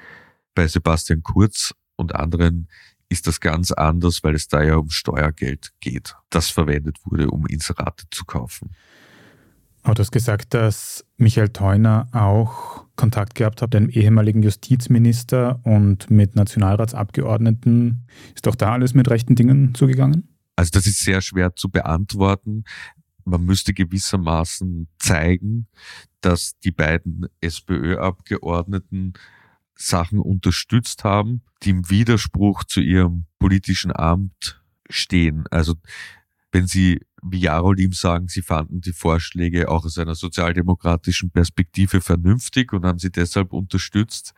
Bei 0.54 0.66
Sebastian 0.66 1.22
Kurz 1.22 1.74
und 1.96 2.14
anderen 2.14 2.68
ist 3.08 3.26
das 3.26 3.40
ganz 3.40 3.72
anders, 3.72 4.24
weil 4.24 4.34
es 4.34 4.48
da 4.48 4.62
ja 4.62 4.76
um 4.76 4.90
Steuergeld 4.90 5.72
geht, 5.80 6.16
das 6.30 6.50
verwendet 6.50 6.98
wurde, 7.04 7.30
um 7.30 7.46
Inserate 7.46 8.06
zu 8.10 8.24
kaufen. 8.24 8.70
Du 9.94 10.00
hast 10.00 10.10
gesagt, 10.10 10.52
dass 10.52 11.04
Michael 11.16 11.50
Theuner 11.50 12.08
auch 12.12 12.84
Kontakt 12.96 13.34
gehabt 13.34 13.62
hat, 13.62 13.74
einem 13.74 13.88
ehemaligen 13.88 14.42
Justizminister 14.42 15.60
und 15.64 16.10
mit 16.10 16.34
Nationalratsabgeordneten. 16.34 18.06
Ist 18.34 18.46
doch 18.46 18.56
da 18.56 18.72
alles 18.72 18.94
mit 18.94 19.08
rechten 19.08 19.36
Dingen 19.36 19.74
zugegangen? 19.74 20.28
Also 20.56 20.70
das 20.72 20.86
ist 20.86 21.04
sehr 21.04 21.20
schwer 21.20 21.54
zu 21.54 21.68
beantworten. 21.68 22.64
Man 23.24 23.44
müsste 23.44 23.74
gewissermaßen 23.74 24.88
zeigen, 24.98 25.68
dass 26.20 26.58
die 26.58 26.72
beiden 26.72 27.26
SPÖ-Abgeordneten 27.40 29.12
Sachen 29.74 30.18
unterstützt 30.18 31.04
haben, 31.04 31.42
die 31.62 31.70
im 31.70 31.88
Widerspruch 31.90 32.64
zu 32.64 32.80
ihrem 32.80 33.26
politischen 33.38 33.94
Amt 33.94 34.62
stehen. 34.88 35.44
Also 35.50 35.74
wenn 36.50 36.66
sie 36.66 37.00
wie 37.30 37.40
Jarolim 37.40 37.92
sagen, 37.92 38.28
sie 38.28 38.42
fanden 38.42 38.80
die 38.80 38.92
Vorschläge 38.92 39.68
auch 39.68 39.84
aus 39.84 39.98
einer 39.98 40.14
sozialdemokratischen 40.14 41.30
Perspektive 41.30 42.00
vernünftig 42.00 42.72
und 42.72 42.84
haben 42.84 42.98
sie 42.98 43.10
deshalb 43.10 43.52
unterstützt, 43.52 44.34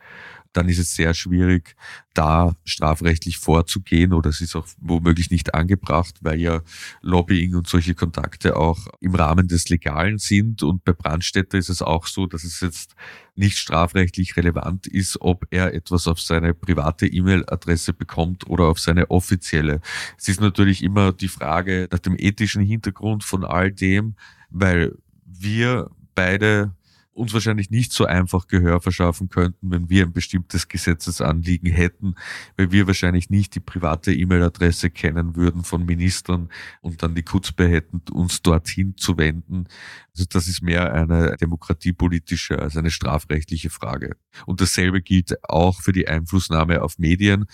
dann 0.53 0.67
ist 0.67 0.79
es 0.79 0.95
sehr 0.95 1.13
schwierig, 1.13 1.75
da 2.13 2.55
strafrechtlich 2.65 3.37
vorzugehen 3.37 4.13
oder 4.13 4.29
es 4.29 4.41
ist 4.41 4.55
auch 4.55 4.67
womöglich 4.79 5.29
nicht 5.29 5.53
angebracht, 5.53 6.15
weil 6.21 6.39
ja 6.39 6.61
Lobbying 7.01 7.55
und 7.55 7.67
solche 7.67 7.93
Kontakte 7.93 8.55
auch 8.55 8.87
im 8.99 9.13
Rahmen 9.13 9.47
des 9.47 9.69
Legalen 9.69 10.17
sind. 10.17 10.63
Und 10.63 10.83
bei 10.83 10.93
Brandstätter 10.93 11.57
ist 11.57 11.69
es 11.69 11.81
auch 11.81 12.07
so, 12.07 12.25
dass 12.25 12.43
es 12.43 12.61
jetzt 12.61 12.95
nicht 13.35 13.57
strafrechtlich 13.57 14.35
relevant 14.37 14.87
ist, 14.87 15.21
ob 15.21 15.45
er 15.51 15.73
etwas 15.73 16.07
auf 16.07 16.19
seine 16.19 16.53
private 16.53 17.07
E-Mail-Adresse 17.07 17.93
bekommt 17.93 18.47
oder 18.47 18.65
auf 18.65 18.79
seine 18.79 19.11
offizielle. 19.11 19.81
Es 20.17 20.27
ist 20.27 20.41
natürlich 20.41 20.83
immer 20.83 21.13
die 21.13 21.27
Frage 21.27 21.87
nach 21.91 21.99
dem 21.99 22.15
ethischen 22.17 22.63
Hintergrund 22.63 23.23
von 23.23 23.45
all 23.45 23.71
dem, 23.71 24.15
weil 24.49 24.95
wir 25.25 25.89
beide 26.15 26.73
uns 27.19 27.33
wahrscheinlich 27.33 27.69
nicht 27.69 27.91
so 27.91 28.05
einfach 28.05 28.47
Gehör 28.47 28.81
verschaffen 28.81 29.29
könnten, 29.29 29.71
wenn 29.71 29.89
wir 29.89 30.05
ein 30.05 30.13
bestimmtes 30.13 30.67
Gesetzesanliegen 30.67 31.71
hätten, 31.71 32.15
weil 32.57 32.71
wir 32.71 32.87
wahrscheinlich 32.87 33.29
nicht 33.29 33.55
die 33.55 33.59
private 33.59 34.13
E-Mail-Adresse 34.13 34.89
kennen 34.89 35.35
würden 35.35 35.63
von 35.63 35.85
Ministern 35.85 36.49
und 36.81 37.03
dann 37.03 37.15
die 37.15 37.23
Kutzbe 37.23 37.67
hätten, 37.67 38.01
uns 38.11 38.41
dorthin 38.41 38.95
zu 38.97 39.17
wenden. 39.17 39.65
Also 40.13 40.25
das 40.29 40.47
ist 40.47 40.61
mehr 40.61 40.93
eine 40.93 41.35
demokratiepolitische 41.37 42.59
als 42.59 42.77
eine 42.77 42.91
strafrechtliche 42.91 43.69
Frage. 43.69 44.15
Und 44.45 44.61
dasselbe 44.61 45.01
gilt 45.01 45.37
auch 45.47 45.81
für 45.81 45.91
die 45.91 46.07
Einflussnahme 46.07 46.81
auf 46.81 46.97
Medien. 46.99 47.45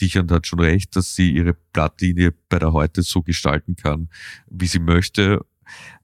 Dichand 0.00 0.30
hat 0.30 0.46
schon 0.46 0.60
recht, 0.60 0.94
dass 0.96 1.14
sie 1.14 1.32
ihre 1.32 1.54
Blattlinie 1.72 2.32
bei 2.48 2.58
der 2.58 2.72
Heute 2.72 3.02
so 3.02 3.22
gestalten 3.22 3.76
kann, 3.76 4.08
wie 4.48 4.66
sie 4.66 4.78
möchte. 4.78 5.44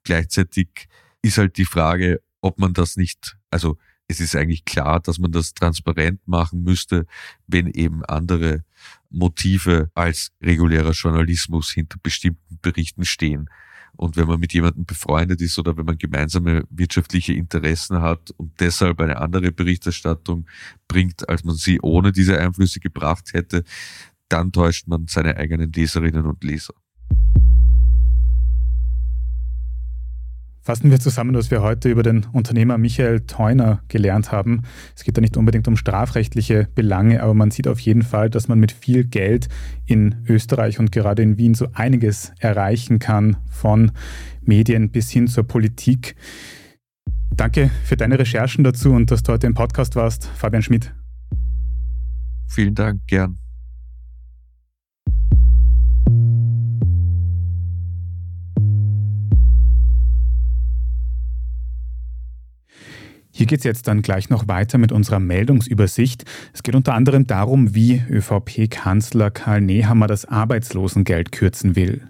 Gleichzeitig 0.02 0.88
ist 1.22 1.38
halt 1.38 1.56
die 1.56 1.64
Frage, 1.64 2.20
ob 2.44 2.58
man 2.58 2.74
das 2.74 2.96
nicht, 2.96 3.38
also 3.50 3.78
es 4.06 4.20
ist 4.20 4.36
eigentlich 4.36 4.66
klar, 4.66 5.00
dass 5.00 5.18
man 5.18 5.32
das 5.32 5.54
transparent 5.54 6.20
machen 6.28 6.62
müsste, 6.62 7.06
wenn 7.46 7.68
eben 7.68 8.04
andere 8.04 8.64
Motive 9.08 9.90
als 9.94 10.30
regulärer 10.42 10.90
Journalismus 10.90 11.70
hinter 11.70 11.96
bestimmten 12.02 12.58
Berichten 12.60 13.06
stehen. 13.06 13.48
Und 13.96 14.16
wenn 14.16 14.26
man 14.26 14.40
mit 14.40 14.52
jemandem 14.52 14.84
befreundet 14.84 15.40
ist 15.40 15.58
oder 15.58 15.76
wenn 15.78 15.86
man 15.86 15.96
gemeinsame 15.96 16.64
wirtschaftliche 16.68 17.32
Interessen 17.32 18.02
hat 18.02 18.32
und 18.32 18.60
deshalb 18.60 19.00
eine 19.00 19.16
andere 19.22 19.50
Berichterstattung 19.50 20.46
bringt, 20.86 21.26
als 21.28 21.44
man 21.44 21.54
sie 21.54 21.80
ohne 21.80 22.12
diese 22.12 22.38
Einflüsse 22.38 22.80
gebracht 22.80 23.32
hätte, 23.32 23.64
dann 24.28 24.52
täuscht 24.52 24.86
man 24.86 25.06
seine 25.06 25.36
eigenen 25.38 25.72
Leserinnen 25.72 26.26
und 26.26 26.44
Leser. 26.44 26.74
Fassen 30.64 30.90
wir 30.90 30.98
zusammen, 30.98 31.34
was 31.34 31.50
wir 31.50 31.60
heute 31.60 31.90
über 31.90 32.02
den 32.02 32.24
Unternehmer 32.32 32.78
Michael 32.78 33.20
Theuner 33.20 33.82
gelernt 33.88 34.32
haben. 34.32 34.62
Es 34.96 35.04
geht 35.04 35.14
da 35.14 35.20
nicht 35.20 35.36
unbedingt 35.36 35.68
um 35.68 35.76
strafrechtliche 35.76 36.68
Belange, 36.74 37.22
aber 37.22 37.34
man 37.34 37.50
sieht 37.50 37.68
auf 37.68 37.78
jeden 37.80 38.00
Fall, 38.00 38.30
dass 38.30 38.48
man 38.48 38.58
mit 38.58 38.72
viel 38.72 39.04
Geld 39.04 39.48
in 39.84 40.14
Österreich 40.26 40.78
und 40.78 40.90
gerade 40.90 41.22
in 41.22 41.36
Wien 41.36 41.52
so 41.52 41.68
einiges 41.74 42.32
erreichen 42.38 42.98
kann, 42.98 43.36
von 43.50 43.92
Medien 44.40 44.90
bis 44.90 45.10
hin 45.10 45.28
zur 45.28 45.44
Politik. 45.44 46.16
Danke 47.30 47.70
für 47.84 47.98
deine 47.98 48.18
Recherchen 48.18 48.64
dazu 48.64 48.92
und 48.92 49.10
dass 49.10 49.22
du 49.22 49.32
heute 49.32 49.46
im 49.46 49.54
Podcast 49.54 49.96
warst, 49.96 50.24
Fabian 50.34 50.62
Schmidt. 50.62 50.94
Vielen 52.46 52.74
Dank, 52.74 53.06
gern. 53.06 53.43
Hier 63.36 63.46
geht 63.46 63.58
es 63.58 63.64
jetzt 63.64 63.88
dann 63.88 64.02
gleich 64.02 64.30
noch 64.30 64.46
weiter 64.46 64.78
mit 64.78 64.92
unserer 64.92 65.18
Meldungsübersicht. 65.18 66.24
Es 66.52 66.62
geht 66.62 66.76
unter 66.76 66.94
anderem 66.94 67.26
darum, 67.26 67.74
wie 67.74 68.00
ÖVP-Kanzler 68.08 69.32
Karl 69.32 69.60
Nehammer 69.60 70.06
das 70.06 70.24
Arbeitslosengeld 70.24 71.32
kürzen 71.32 71.74
will. 71.74 72.02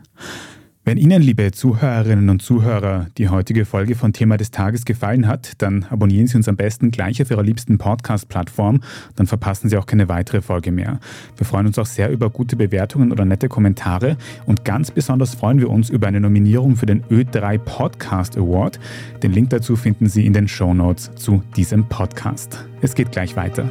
Wenn 0.86 0.98
Ihnen, 0.98 1.22
liebe 1.22 1.50
Zuhörerinnen 1.50 2.28
und 2.28 2.42
Zuhörer, 2.42 3.06
die 3.16 3.30
heutige 3.30 3.64
Folge 3.64 3.94
von 3.94 4.12
Thema 4.12 4.36
des 4.36 4.50
Tages 4.50 4.84
gefallen 4.84 5.26
hat, 5.26 5.52
dann 5.62 5.86
abonnieren 5.88 6.26
Sie 6.26 6.36
uns 6.36 6.46
am 6.46 6.56
besten 6.56 6.90
gleich 6.90 7.22
auf 7.22 7.30
Ihrer 7.30 7.42
liebsten 7.42 7.78
Podcast-Plattform, 7.78 8.82
dann 9.16 9.26
verpassen 9.26 9.70
Sie 9.70 9.78
auch 9.78 9.86
keine 9.86 10.10
weitere 10.10 10.42
Folge 10.42 10.72
mehr. 10.72 11.00
Wir 11.38 11.46
freuen 11.46 11.68
uns 11.68 11.78
auch 11.78 11.86
sehr 11.86 12.10
über 12.10 12.28
gute 12.28 12.56
Bewertungen 12.56 13.12
oder 13.12 13.24
nette 13.24 13.48
Kommentare 13.48 14.18
und 14.44 14.66
ganz 14.66 14.90
besonders 14.90 15.34
freuen 15.34 15.58
wir 15.58 15.70
uns 15.70 15.88
über 15.88 16.06
eine 16.06 16.20
Nominierung 16.20 16.76
für 16.76 16.84
den 16.84 17.02
Ö3 17.04 17.56
Podcast 17.56 18.36
Award. 18.36 18.78
Den 19.22 19.32
Link 19.32 19.48
dazu 19.48 19.76
finden 19.76 20.10
Sie 20.10 20.26
in 20.26 20.34
den 20.34 20.48
Show 20.48 20.74
Notes 20.74 21.10
zu 21.14 21.42
diesem 21.56 21.88
Podcast. 21.88 22.62
Es 22.82 22.94
geht 22.94 23.10
gleich 23.10 23.36
weiter. 23.36 23.70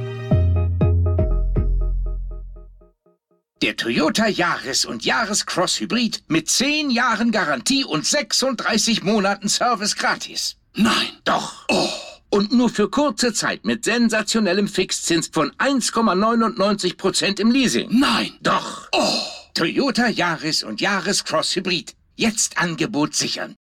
Der 3.64 3.78
Toyota 3.78 4.28
Yaris 4.28 4.84
und 4.84 5.06
Yaris 5.06 5.46
Cross 5.46 5.80
Hybrid 5.80 6.24
mit 6.28 6.50
10 6.50 6.90
Jahren 6.90 7.32
Garantie 7.32 7.86
und 7.86 8.06
36 8.06 9.04
Monaten 9.04 9.48
Service 9.48 9.96
gratis. 9.96 10.58
Nein. 10.76 11.08
Doch. 11.24 11.64
Oh. 11.70 11.88
Und 12.30 12.52
nur 12.52 12.68
für 12.68 12.90
kurze 12.90 13.32
Zeit 13.32 13.64
mit 13.64 13.86
sensationellem 13.86 14.68
Fixzins 14.68 15.30
von 15.32 15.52
1,99% 15.52 17.40
im 17.40 17.52
Leasing. 17.52 17.88
Nein. 17.98 18.32
Doch. 18.42 18.90
Oh. 18.92 19.22
Toyota 19.54 20.10
Yaris 20.10 20.64
und 20.64 20.82
Yaris 20.82 21.24
Cross 21.24 21.56
Hybrid. 21.56 21.96
Jetzt 22.18 22.58
Angebot 22.58 23.16
sichern. 23.16 23.56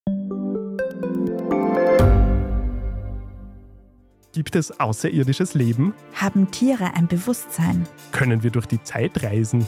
Gibt 4.31 4.55
es 4.55 4.79
außerirdisches 4.79 5.55
Leben? 5.55 5.93
Haben 6.15 6.49
Tiere 6.51 6.93
ein 6.93 7.07
Bewusstsein? 7.09 7.85
Können 8.13 8.43
wir 8.43 8.51
durch 8.51 8.67
die 8.67 8.81
Zeit 8.81 9.23
reisen? 9.23 9.67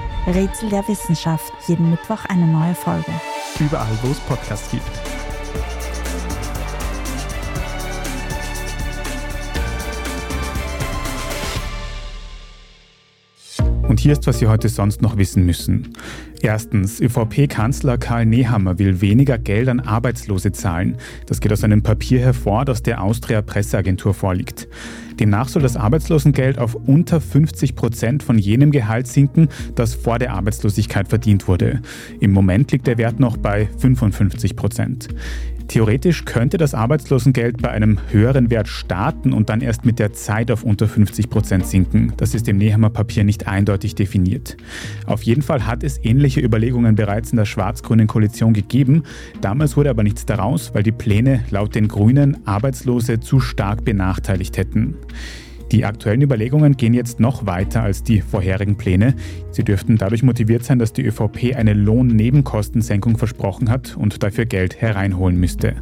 Rätsel 0.27 0.69
der 0.69 0.87
Wissenschaft. 0.87 1.51
Jeden 1.67 1.89
Mittwoch 1.89 2.25
eine 2.25 2.45
neue 2.45 2.75
Folge. 2.75 3.11
Überall, 3.59 3.97
wo 4.03 4.11
es 4.11 4.19
Podcasts 4.19 4.69
gibt. 4.69 4.83
Und 13.87 13.99
hier 13.99 14.13
ist, 14.13 14.25
was 14.27 14.39
Sie 14.39 14.47
heute 14.47 14.69
sonst 14.69 15.01
noch 15.01 15.17
wissen 15.17 15.45
müssen. 15.45 15.97
Erstens, 16.41 17.01
ÖVP-Kanzler 17.01 17.97
Karl 17.97 18.25
Nehammer 18.25 18.79
will 18.79 19.01
weniger 19.01 19.37
Geld 19.37 19.67
an 19.67 19.79
Arbeitslose 19.79 20.51
zahlen. 20.51 20.97
Das 21.25 21.41
geht 21.41 21.51
aus 21.51 21.63
einem 21.63 21.81
Papier 21.81 22.19
hervor, 22.19 22.63
das 22.63 22.83
der 22.83 23.03
Austria 23.03 23.41
Presseagentur 23.41 24.13
vorliegt. 24.13 24.67
Demnach 25.21 25.49
soll 25.49 25.61
das 25.61 25.77
Arbeitslosengeld 25.77 26.57
auf 26.57 26.73
unter 26.73 27.21
50 27.21 27.75
Prozent 27.75 28.23
von 28.23 28.39
jenem 28.39 28.71
Gehalt 28.71 29.05
sinken, 29.05 29.49
das 29.75 29.93
vor 29.93 30.17
der 30.17 30.33
Arbeitslosigkeit 30.33 31.07
verdient 31.07 31.47
wurde. 31.47 31.79
Im 32.19 32.31
Moment 32.31 32.71
liegt 32.71 32.87
der 32.87 32.97
Wert 32.97 33.19
noch 33.19 33.37
bei 33.37 33.69
55 33.77 34.55
Prozent. 34.55 35.09
Theoretisch 35.71 36.25
könnte 36.25 36.57
das 36.57 36.73
Arbeitslosengeld 36.73 37.61
bei 37.61 37.69
einem 37.69 37.97
höheren 38.09 38.49
Wert 38.49 38.67
starten 38.67 39.31
und 39.31 39.49
dann 39.49 39.61
erst 39.61 39.85
mit 39.85 39.99
der 39.99 40.11
Zeit 40.11 40.51
auf 40.51 40.63
unter 40.63 40.85
50 40.85 41.29
Prozent 41.29 41.65
sinken. 41.65 42.11
Das 42.17 42.35
ist 42.35 42.49
im 42.49 42.57
Nehammer 42.57 42.89
Papier 42.89 43.23
nicht 43.23 43.47
eindeutig 43.47 43.95
definiert. 43.95 44.57
Auf 45.05 45.23
jeden 45.23 45.41
Fall 45.41 45.65
hat 45.65 45.85
es 45.85 46.03
ähnliche 46.03 46.41
Überlegungen 46.41 46.95
bereits 46.95 47.31
in 47.31 47.37
der 47.37 47.45
schwarz-grünen 47.45 48.07
Koalition 48.07 48.51
gegeben. 48.51 49.03
Damals 49.39 49.77
wurde 49.77 49.91
aber 49.91 50.03
nichts 50.03 50.25
daraus, 50.25 50.75
weil 50.75 50.83
die 50.83 50.91
Pläne 50.91 51.45
laut 51.51 51.73
den 51.73 51.87
Grünen 51.87 52.45
Arbeitslose 52.45 53.21
zu 53.21 53.39
stark 53.39 53.85
benachteiligt 53.85 54.57
hätten. 54.57 54.97
Die 55.71 55.85
aktuellen 55.85 56.21
Überlegungen 56.21 56.75
gehen 56.75 56.93
jetzt 56.93 57.21
noch 57.21 57.45
weiter 57.45 57.81
als 57.81 58.03
die 58.03 58.19
vorherigen 58.19 58.75
Pläne. 58.75 59.15
Sie 59.51 59.63
dürften 59.63 59.95
dadurch 59.95 60.21
motiviert 60.21 60.65
sein, 60.65 60.79
dass 60.79 60.91
die 60.91 61.05
ÖVP 61.05 61.55
eine 61.55 61.73
Lohnnebenkostensenkung 61.73 63.17
versprochen 63.17 63.69
hat 63.69 63.95
und 63.95 64.21
dafür 64.21 64.45
Geld 64.45 64.81
hereinholen 64.81 65.37
müsste. 65.37 65.75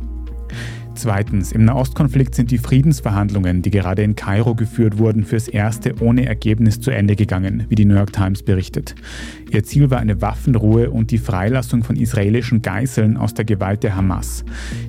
Zweitens, 1.02 1.54
im 1.54 1.64
Nahostkonflikt 1.64 2.36
sind 2.36 2.52
die 2.52 2.58
Friedensverhandlungen, 2.58 3.62
die 3.62 3.72
gerade 3.72 4.04
in 4.04 4.18
Kairo 4.18 4.54
geführt 4.54 4.98
wurden, 4.98 5.24
fürs 5.24 5.48
erste 5.48 5.96
ohne 6.02 6.26
Ergebnis 6.26 6.82
zu 6.82 6.92
Ende 6.92 7.16
gegangen, 7.16 7.64
wie 7.70 7.76
die 7.76 7.86
New 7.86 7.96
York 7.96 8.12
Times 8.12 8.44
berichtet. 8.44 8.96
Ihr 9.50 9.64
Ziel 9.64 9.90
war 9.92 10.00
eine 10.00 10.22
Waffenruhe 10.22 10.90
und 10.90 11.12
die 11.12 11.18
Freilassung 11.18 11.86
von 11.86 11.96
israelischen 11.96 12.62
Geiseln 12.62 13.16
aus 13.16 13.34
der 13.34 13.46
Gewalt 13.46 13.84
der 13.84 13.96
Hamas. 13.96 14.44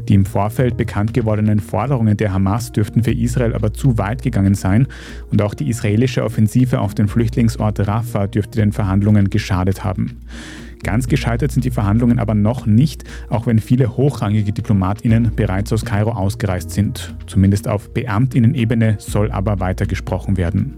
Die 0.09 0.15
im 0.15 0.27
Vorfeld 0.27 0.77
bekannt 0.77 1.15
gewordenen 1.15 1.61
Forderungen 1.61 2.17
der 2.17 2.33
Hamas 2.33 2.73
dürften 2.73 3.05
für 3.05 3.13
Israel 3.13 3.55
aber 3.55 3.73
zu 3.73 3.97
weit 3.97 4.25
gegangen 4.25 4.57
sein 4.57 4.89
und 5.31 5.41
auch 5.43 5.55
die 5.55 5.69
israelische 5.69 6.25
Offensive 6.25 6.81
auf 6.81 6.97
den 6.97 7.07
Flüchtlingsort 7.07 7.87
Rafah 7.87 8.27
dürfte 8.27 8.59
den 8.59 8.73
Verhandlungen 8.73 9.31
geschadet 9.31 9.85
haben. 9.85 10.17
Ganz 10.83 11.09
gescheitert 11.09 11.53
sind 11.53 11.65
die 11.65 11.71
Verhandlungen 11.71 12.19
aber 12.19 12.35
noch 12.35 12.67
nicht, 12.67 13.05
auch 13.29 13.47
wenn 13.47 13.59
viele 13.59 13.97
hochrangige 13.97 14.53
Diplomatinnen 14.53 15.33
bereits 15.37 15.73
aus 15.73 15.85
Kairo 15.85 16.13
ausgereist 16.13 16.71
sind. 16.71 17.15
Zumindest 17.27 17.69
auf 17.69 17.93
Beamtinnen-Ebene 17.93 18.97
soll 18.99 19.31
aber 19.31 19.61
weiter 19.61 19.87
gesprochen 19.87 20.37
werden. 20.37 20.77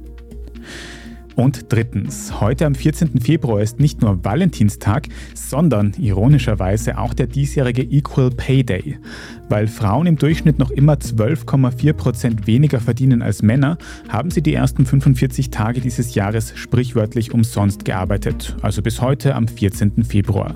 Und 1.34 1.72
drittens, 1.72 2.40
heute 2.40 2.66
am 2.66 2.74
14. 2.74 3.20
Februar 3.20 3.62
ist 3.62 3.80
nicht 3.80 4.02
nur 4.02 4.22
Valentinstag, 4.22 5.08
sondern 5.34 5.94
ironischerweise 5.98 6.98
auch 6.98 7.14
der 7.14 7.26
diesjährige 7.26 7.82
Equal 7.82 8.30
Pay 8.30 8.64
Day. 8.64 8.98
Weil 9.52 9.68
Frauen 9.68 10.06
im 10.06 10.16
Durchschnitt 10.16 10.58
noch 10.58 10.70
immer 10.70 10.94
12,4 10.94 11.92
Prozent 11.92 12.46
weniger 12.46 12.80
verdienen 12.80 13.20
als 13.20 13.42
Männer, 13.42 13.76
haben 14.08 14.30
sie 14.30 14.40
die 14.40 14.54
ersten 14.54 14.86
45 14.86 15.50
Tage 15.50 15.82
dieses 15.82 16.14
Jahres 16.14 16.54
sprichwörtlich 16.56 17.34
umsonst 17.34 17.84
gearbeitet, 17.84 18.56
also 18.62 18.80
bis 18.80 19.02
heute 19.02 19.34
am 19.34 19.46
14. 19.46 20.04
Februar. 20.04 20.54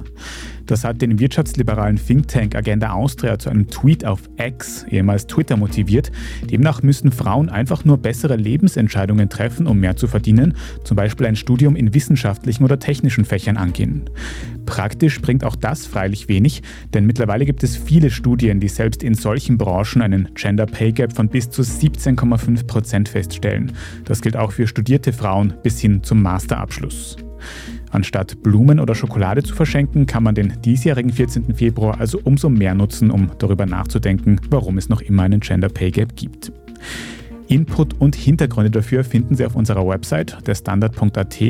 Das 0.67 0.83
hat 0.83 1.01
den 1.01 1.21
wirtschaftsliberalen 1.21 1.97
Think 1.97 2.27
Tank 2.27 2.57
Agenda 2.57 2.91
Austria 2.91 3.39
zu 3.39 3.51
einem 3.51 3.69
Tweet 3.69 4.05
auf 4.05 4.23
X, 4.37 4.85
ehemals 4.91 5.27
Twitter, 5.29 5.57
motiviert. 5.57 6.11
Demnach 6.51 6.83
müssen 6.83 7.13
Frauen 7.13 7.49
einfach 7.49 7.85
nur 7.85 7.99
bessere 7.99 8.35
Lebensentscheidungen 8.35 9.29
treffen, 9.29 9.69
um 9.69 9.79
mehr 9.79 9.97
zu 9.97 10.09
verdienen, 10.09 10.55
zum 10.83 10.97
Beispiel 10.97 11.27
ein 11.27 11.37
Studium 11.37 11.77
in 11.77 11.95
wissenschaftlichen 11.95 12.65
oder 12.65 12.81
technischen 12.81 13.25
Fächern 13.25 13.57
angehen. 13.57 14.11
Praktisch 14.67 15.21
bringt 15.23 15.45
auch 15.45 15.55
das 15.55 15.87
freilich 15.87 16.29
wenig, 16.29 16.63
denn 16.93 17.07
mittlerweile 17.07 17.45
gibt 17.45 17.63
es 17.63 17.77
viele 17.77 18.11
Studien, 18.11 18.59
die 18.59 18.69
selbst 18.87 19.03
in 19.03 19.15
solchen 19.15 19.59
Branchen 19.59 20.01
einen 20.01 20.29
Gender 20.35 20.65
Pay 20.65 20.93
Gap 20.93 21.13
von 21.13 21.29
bis 21.29 21.51
zu 21.51 21.63
17,5 21.63 22.69
Prozent 22.69 23.09
feststellen. 23.09 23.73
Das 24.05 24.21
gilt 24.21 24.37
auch 24.37 24.53
für 24.53 24.69
studierte 24.69 25.13
Frauen 25.13 25.55
bis 25.65 25.81
hin 25.81 26.05
zum 26.05 26.23
Masterabschluss. 26.23 27.17
Anstatt 27.91 28.41
Blumen 28.45 28.79
oder 28.79 28.95
Schokolade 28.95 29.43
zu 29.43 29.57
verschenken, 29.57 30.07
kann 30.07 30.23
man 30.23 30.37
den 30.37 30.53
diesjährigen 30.63 31.13
14. 31.13 31.53
Februar 31.57 31.99
also 31.99 32.21
umso 32.23 32.49
mehr 32.49 32.77
nutzen, 32.77 33.11
um 33.11 33.29
darüber 33.41 33.67
nachzudenken, 33.67 34.41
warum 34.51 34.79
es 34.79 34.89
noch 34.89 35.01
immer 35.01 35.25
einen 35.25 35.41
Gender 35.41 35.69
Pay 35.69 35.91
Gap 35.91 36.15
gibt. 36.15 36.53
Input 37.49 38.01
und 38.01 38.15
Hintergründe 38.15 38.71
dafür 38.71 39.03
finden 39.03 39.35
Sie 39.35 39.45
auf 39.45 39.57
unserer 39.57 39.85
Website 39.85 40.47
der 40.47 40.55
Standard.at 40.55 41.41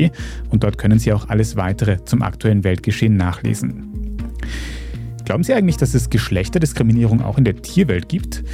und 0.49 0.63
dort 0.63 0.79
können 0.79 0.97
Sie 0.97 1.13
auch 1.13 1.29
alles 1.29 1.55
weitere 1.55 2.03
zum 2.03 2.23
aktuellen 2.23 2.63
Weltgeschehen 2.63 3.15
nachlesen. 3.15 3.93
Glauben 5.27 5.43
Sie 5.43 5.53
eigentlich, 5.53 5.75
dass 5.75 5.93
es 5.93 6.09
Geschlechterdiskriminierung 6.09 7.21
auch 7.21 7.37
in 7.37 7.43
der 7.43 7.61
Tierwelt 7.61 8.07
gibt? 8.07 8.45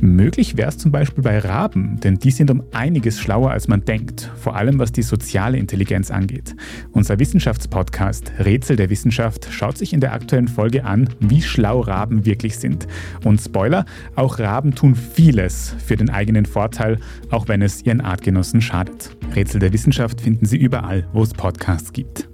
Möglich 0.00 0.56
wäre 0.56 0.68
es 0.68 0.78
zum 0.78 0.92
Beispiel 0.92 1.24
bei 1.24 1.36
Raben, 1.40 1.98
denn 1.98 2.20
die 2.20 2.30
sind 2.30 2.52
um 2.52 2.62
einiges 2.70 3.18
schlauer, 3.18 3.50
als 3.50 3.66
man 3.66 3.84
denkt, 3.84 4.30
vor 4.36 4.54
allem 4.54 4.78
was 4.78 4.92
die 4.92 5.02
soziale 5.02 5.58
Intelligenz 5.58 6.12
angeht. 6.12 6.54
Unser 6.92 7.18
Wissenschaftspodcast 7.18 8.30
Rätsel 8.38 8.76
der 8.76 8.90
Wissenschaft 8.90 9.48
schaut 9.50 9.76
sich 9.76 9.92
in 9.92 9.98
der 9.98 10.12
aktuellen 10.12 10.46
Folge 10.46 10.84
an, 10.84 11.08
wie 11.18 11.42
schlau 11.42 11.80
Raben 11.80 12.24
wirklich 12.24 12.58
sind. 12.58 12.86
Und 13.24 13.40
Spoiler, 13.40 13.84
auch 14.14 14.38
Raben 14.38 14.76
tun 14.76 14.94
vieles 14.94 15.74
für 15.84 15.96
den 15.96 16.10
eigenen 16.10 16.46
Vorteil, 16.46 17.00
auch 17.30 17.48
wenn 17.48 17.60
es 17.60 17.84
ihren 17.84 18.02
Artgenossen 18.02 18.62
schadet. 18.62 19.16
Rätsel 19.34 19.58
der 19.58 19.72
Wissenschaft 19.72 20.20
finden 20.20 20.46
Sie 20.46 20.58
überall, 20.58 21.08
wo 21.12 21.24
es 21.24 21.32
Podcasts 21.32 21.92
gibt. 21.92 22.29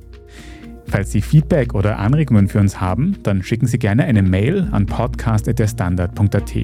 Falls 0.89 1.11
Sie 1.11 1.21
Feedback 1.21 1.75
oder 1.75 1.99
Anregungen 1.99 2.49
für 2.49 2.61
uns 2.61 2.81
haben, 2.81 3.17
dann 3.23 3.43
schicken 3.43 3.67
Sie 3.67 3.79
gerne 3.79 4.05
eine 4.05 4.23
Mail 4.23 4.69
an 4.71 4.87
podcast.derstandard.at. 4.87 6.55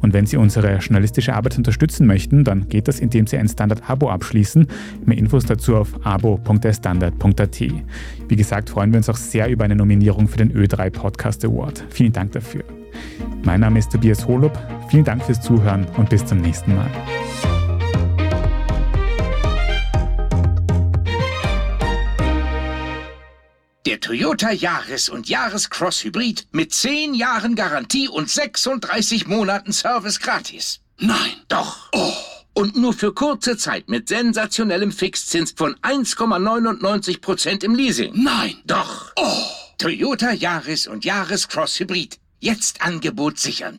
Und 0.00 0.12
wenn 0.12 0.26
Sie 0.26 0.36
unsere 0.36 0.76
journalistische 0.78 1.34
Arbeit 1.34 1.56
unterstützen 1.56 2.06
möchten, 2.06 2.44
dann 2.44 2.68
geht 2.68 2.88
das, 2.88 3.00
indem 3.00 3.26
Sie 3.26 3.38
ein 3.38 3.48
Standard-Abo 3.48 4.10
abschließen. 4.10 4.66
Mehr 5.04 5.18
Infos 5.18 5.44
dazu 5.44 5.76
auf 5.76 6.04
abo.derstandard.at. 6.04 7.60
Wie 8.28 8.36
gesagt, 8.36 8.70
freuen 8.70 8.92
wir 8.92 8.98
uns 8.98 9.08
auch 9.08 9.16
sehr 9.16 9.48
über 9.48 9.64
eine 9.64 9.76
Nominierung 9.76 10.28
für 10.28 10.38
den 10.38 10.52
Ö3 10.52 10.90
Podcast 10.90 11.44
Award. 11.44 11.84
Vielen 11.90 12.12
Dank 12.12 12.32
dafür. 12.32 12.64
Mein 13.44 13.60
Name 13.60 13.78
ist 13.78 13.92
Tobias 13.92 14.26
Holub. 14.26 14.58
Vielen 14.88 15.04
Dank 15.04 15.22
fürs 15.24 15.40
Zuhören 15.40 15.86
und 15.96 16.10
bis 16.10 16.24
zum 16.24 16.40
nächsten 16.40 16.74
Mal. 16.74 16.90
Der 23.84 23.98
Toyota 23.98 24.52
Yaris 24.52 25.08
und 25.08 25.28
Yaris 25.28 25.68
Cross 25.68 26.04
Hybrid 26.04 26.46
mit 26.52 26.72
10 26.72 27.14
Jahren 27.14 27.56
Garantie 27.56 28.06
und 28.06 28.30
36 28.30 29.26
Monaten 29.26 29.72
Service 29.72 30.20
gratis. 30.20 30.78
Nein. 30.98 31.32
Doch. 31.48 31.88
Oh. 31.92 32.12
Und 32.54 32.76
nur 32.76 32.92
für 32.92 33.12
kurze 33.12 33.56
Zeit 33.56 33.88
mit 33.88 34.06
sensationellem 34.06 34.92
Fixzins 34.92 35.52
von 35.56 35.74
1,99% 35.82 37.64
im 37.64 37.74
Leasing. 37.74 38.22
Nein. 38.22 38.54
Doch. 38.66 39.10
Oh. 39.16 39.46
Toyota 39.78 40.30
Yaris 40.30 40.86
und 40.86 41.04
Yaris 41.04 41.48
Cross 41.48 41.80
Hybrid. 41.80 42.20
Jetzt 42.38 42.82
Angebot 42.82 43.40
sichern. 43.40 43.78